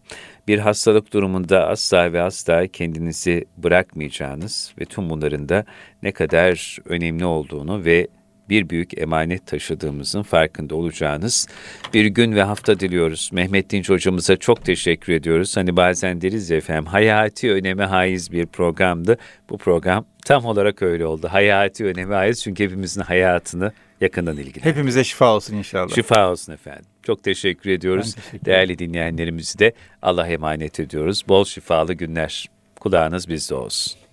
bir 0.47 0.59
hastalık 0.59 1.13
durumunda 1.13 1.67
asla 1.67 2.13
ve 2.13 2.21
asla 2.21 2.67
kendinizi 2.67 3.45
bırakmayacağınız 3.57 4.73
ve 4.79 4.85
tüm 4.85 5.09
bunların 5.09 5.49
da 5.49 5.65
ne 6.03 6.11
kadar 6.11 6.77
önemli 6.85 7.25
olduğunu 7.25 7.85
ve 7.85 8.07
bir 8.49 8.69
büyük 8.69 8.97
emanet 8.97 9.47
taşıdığımızın 9.47 10.23
farkında 10.23 10.75
olacağınız 10.75 11.47
bir 11.93 12.05
gün 12.05 12.35
ve 12.35 12.43
hafta 12.43 12.79
diliyoruz. 12.79 13.29
Mehmet 13.33 13.69
Dinç 13.69 13.89
hocamıza 13.89 14.37
çok 14.37 14.65
teşekkür 14.65 15.13
ediyoruz. 15.13 15.57
Hani 15.57 15.75
bazen 15.75 16.21
deriz 16.21 16.49
ya 16.49 16.57
efendim 16.57 16.85
hayati 16.85 17.51
öneme 17.51 17.85
haiz 17.85 18.31
bir 18.31 18.45
programdı. 18.45 19.17
Bu 19.49 19.57
program 19.57 20.05
tam 20.25 20.45
olarak 20.45 20.81
öyle 20.81 21.05
oldu. 21.05 21.27
Hayati 21.31 21.85
öneme 21.85 22.15
haiz 22.15 22.43
çünkü 22.43 22.63
hepimizin 22.63 23.01
hayatını 23.01 23.71
yakından 24.01 24.37
ilgili. 24.37 24.65
Hepimize 24.65 25.03
şifa 25.03 25.35
olsun 25.35 25.55
inşallah. 25.55 25.95
Şifa 25.95 26.31
olsun 26.31 26.53
efendim. 26.53 26.85
Çok 27.03 27.23
teşekkür 27.23 27.69
ediyoruz. 27.69 28.15
Teşekkür 28.15 28.45
Değerli 28.45 28.79
dinleyenlerimizi 28.79 29.59
de 29.59 29.73
Allah 30.01 30.27
emanet 30.27 30.79
ediyoruz. 30.79 31.23
Bol 31.27 31.45
şifalı 31.45 31.93
günler. 31.93 32.49
Kulağınız 32.79 33.29
bizde 33.29 33.55
olsun. 33.55 34.04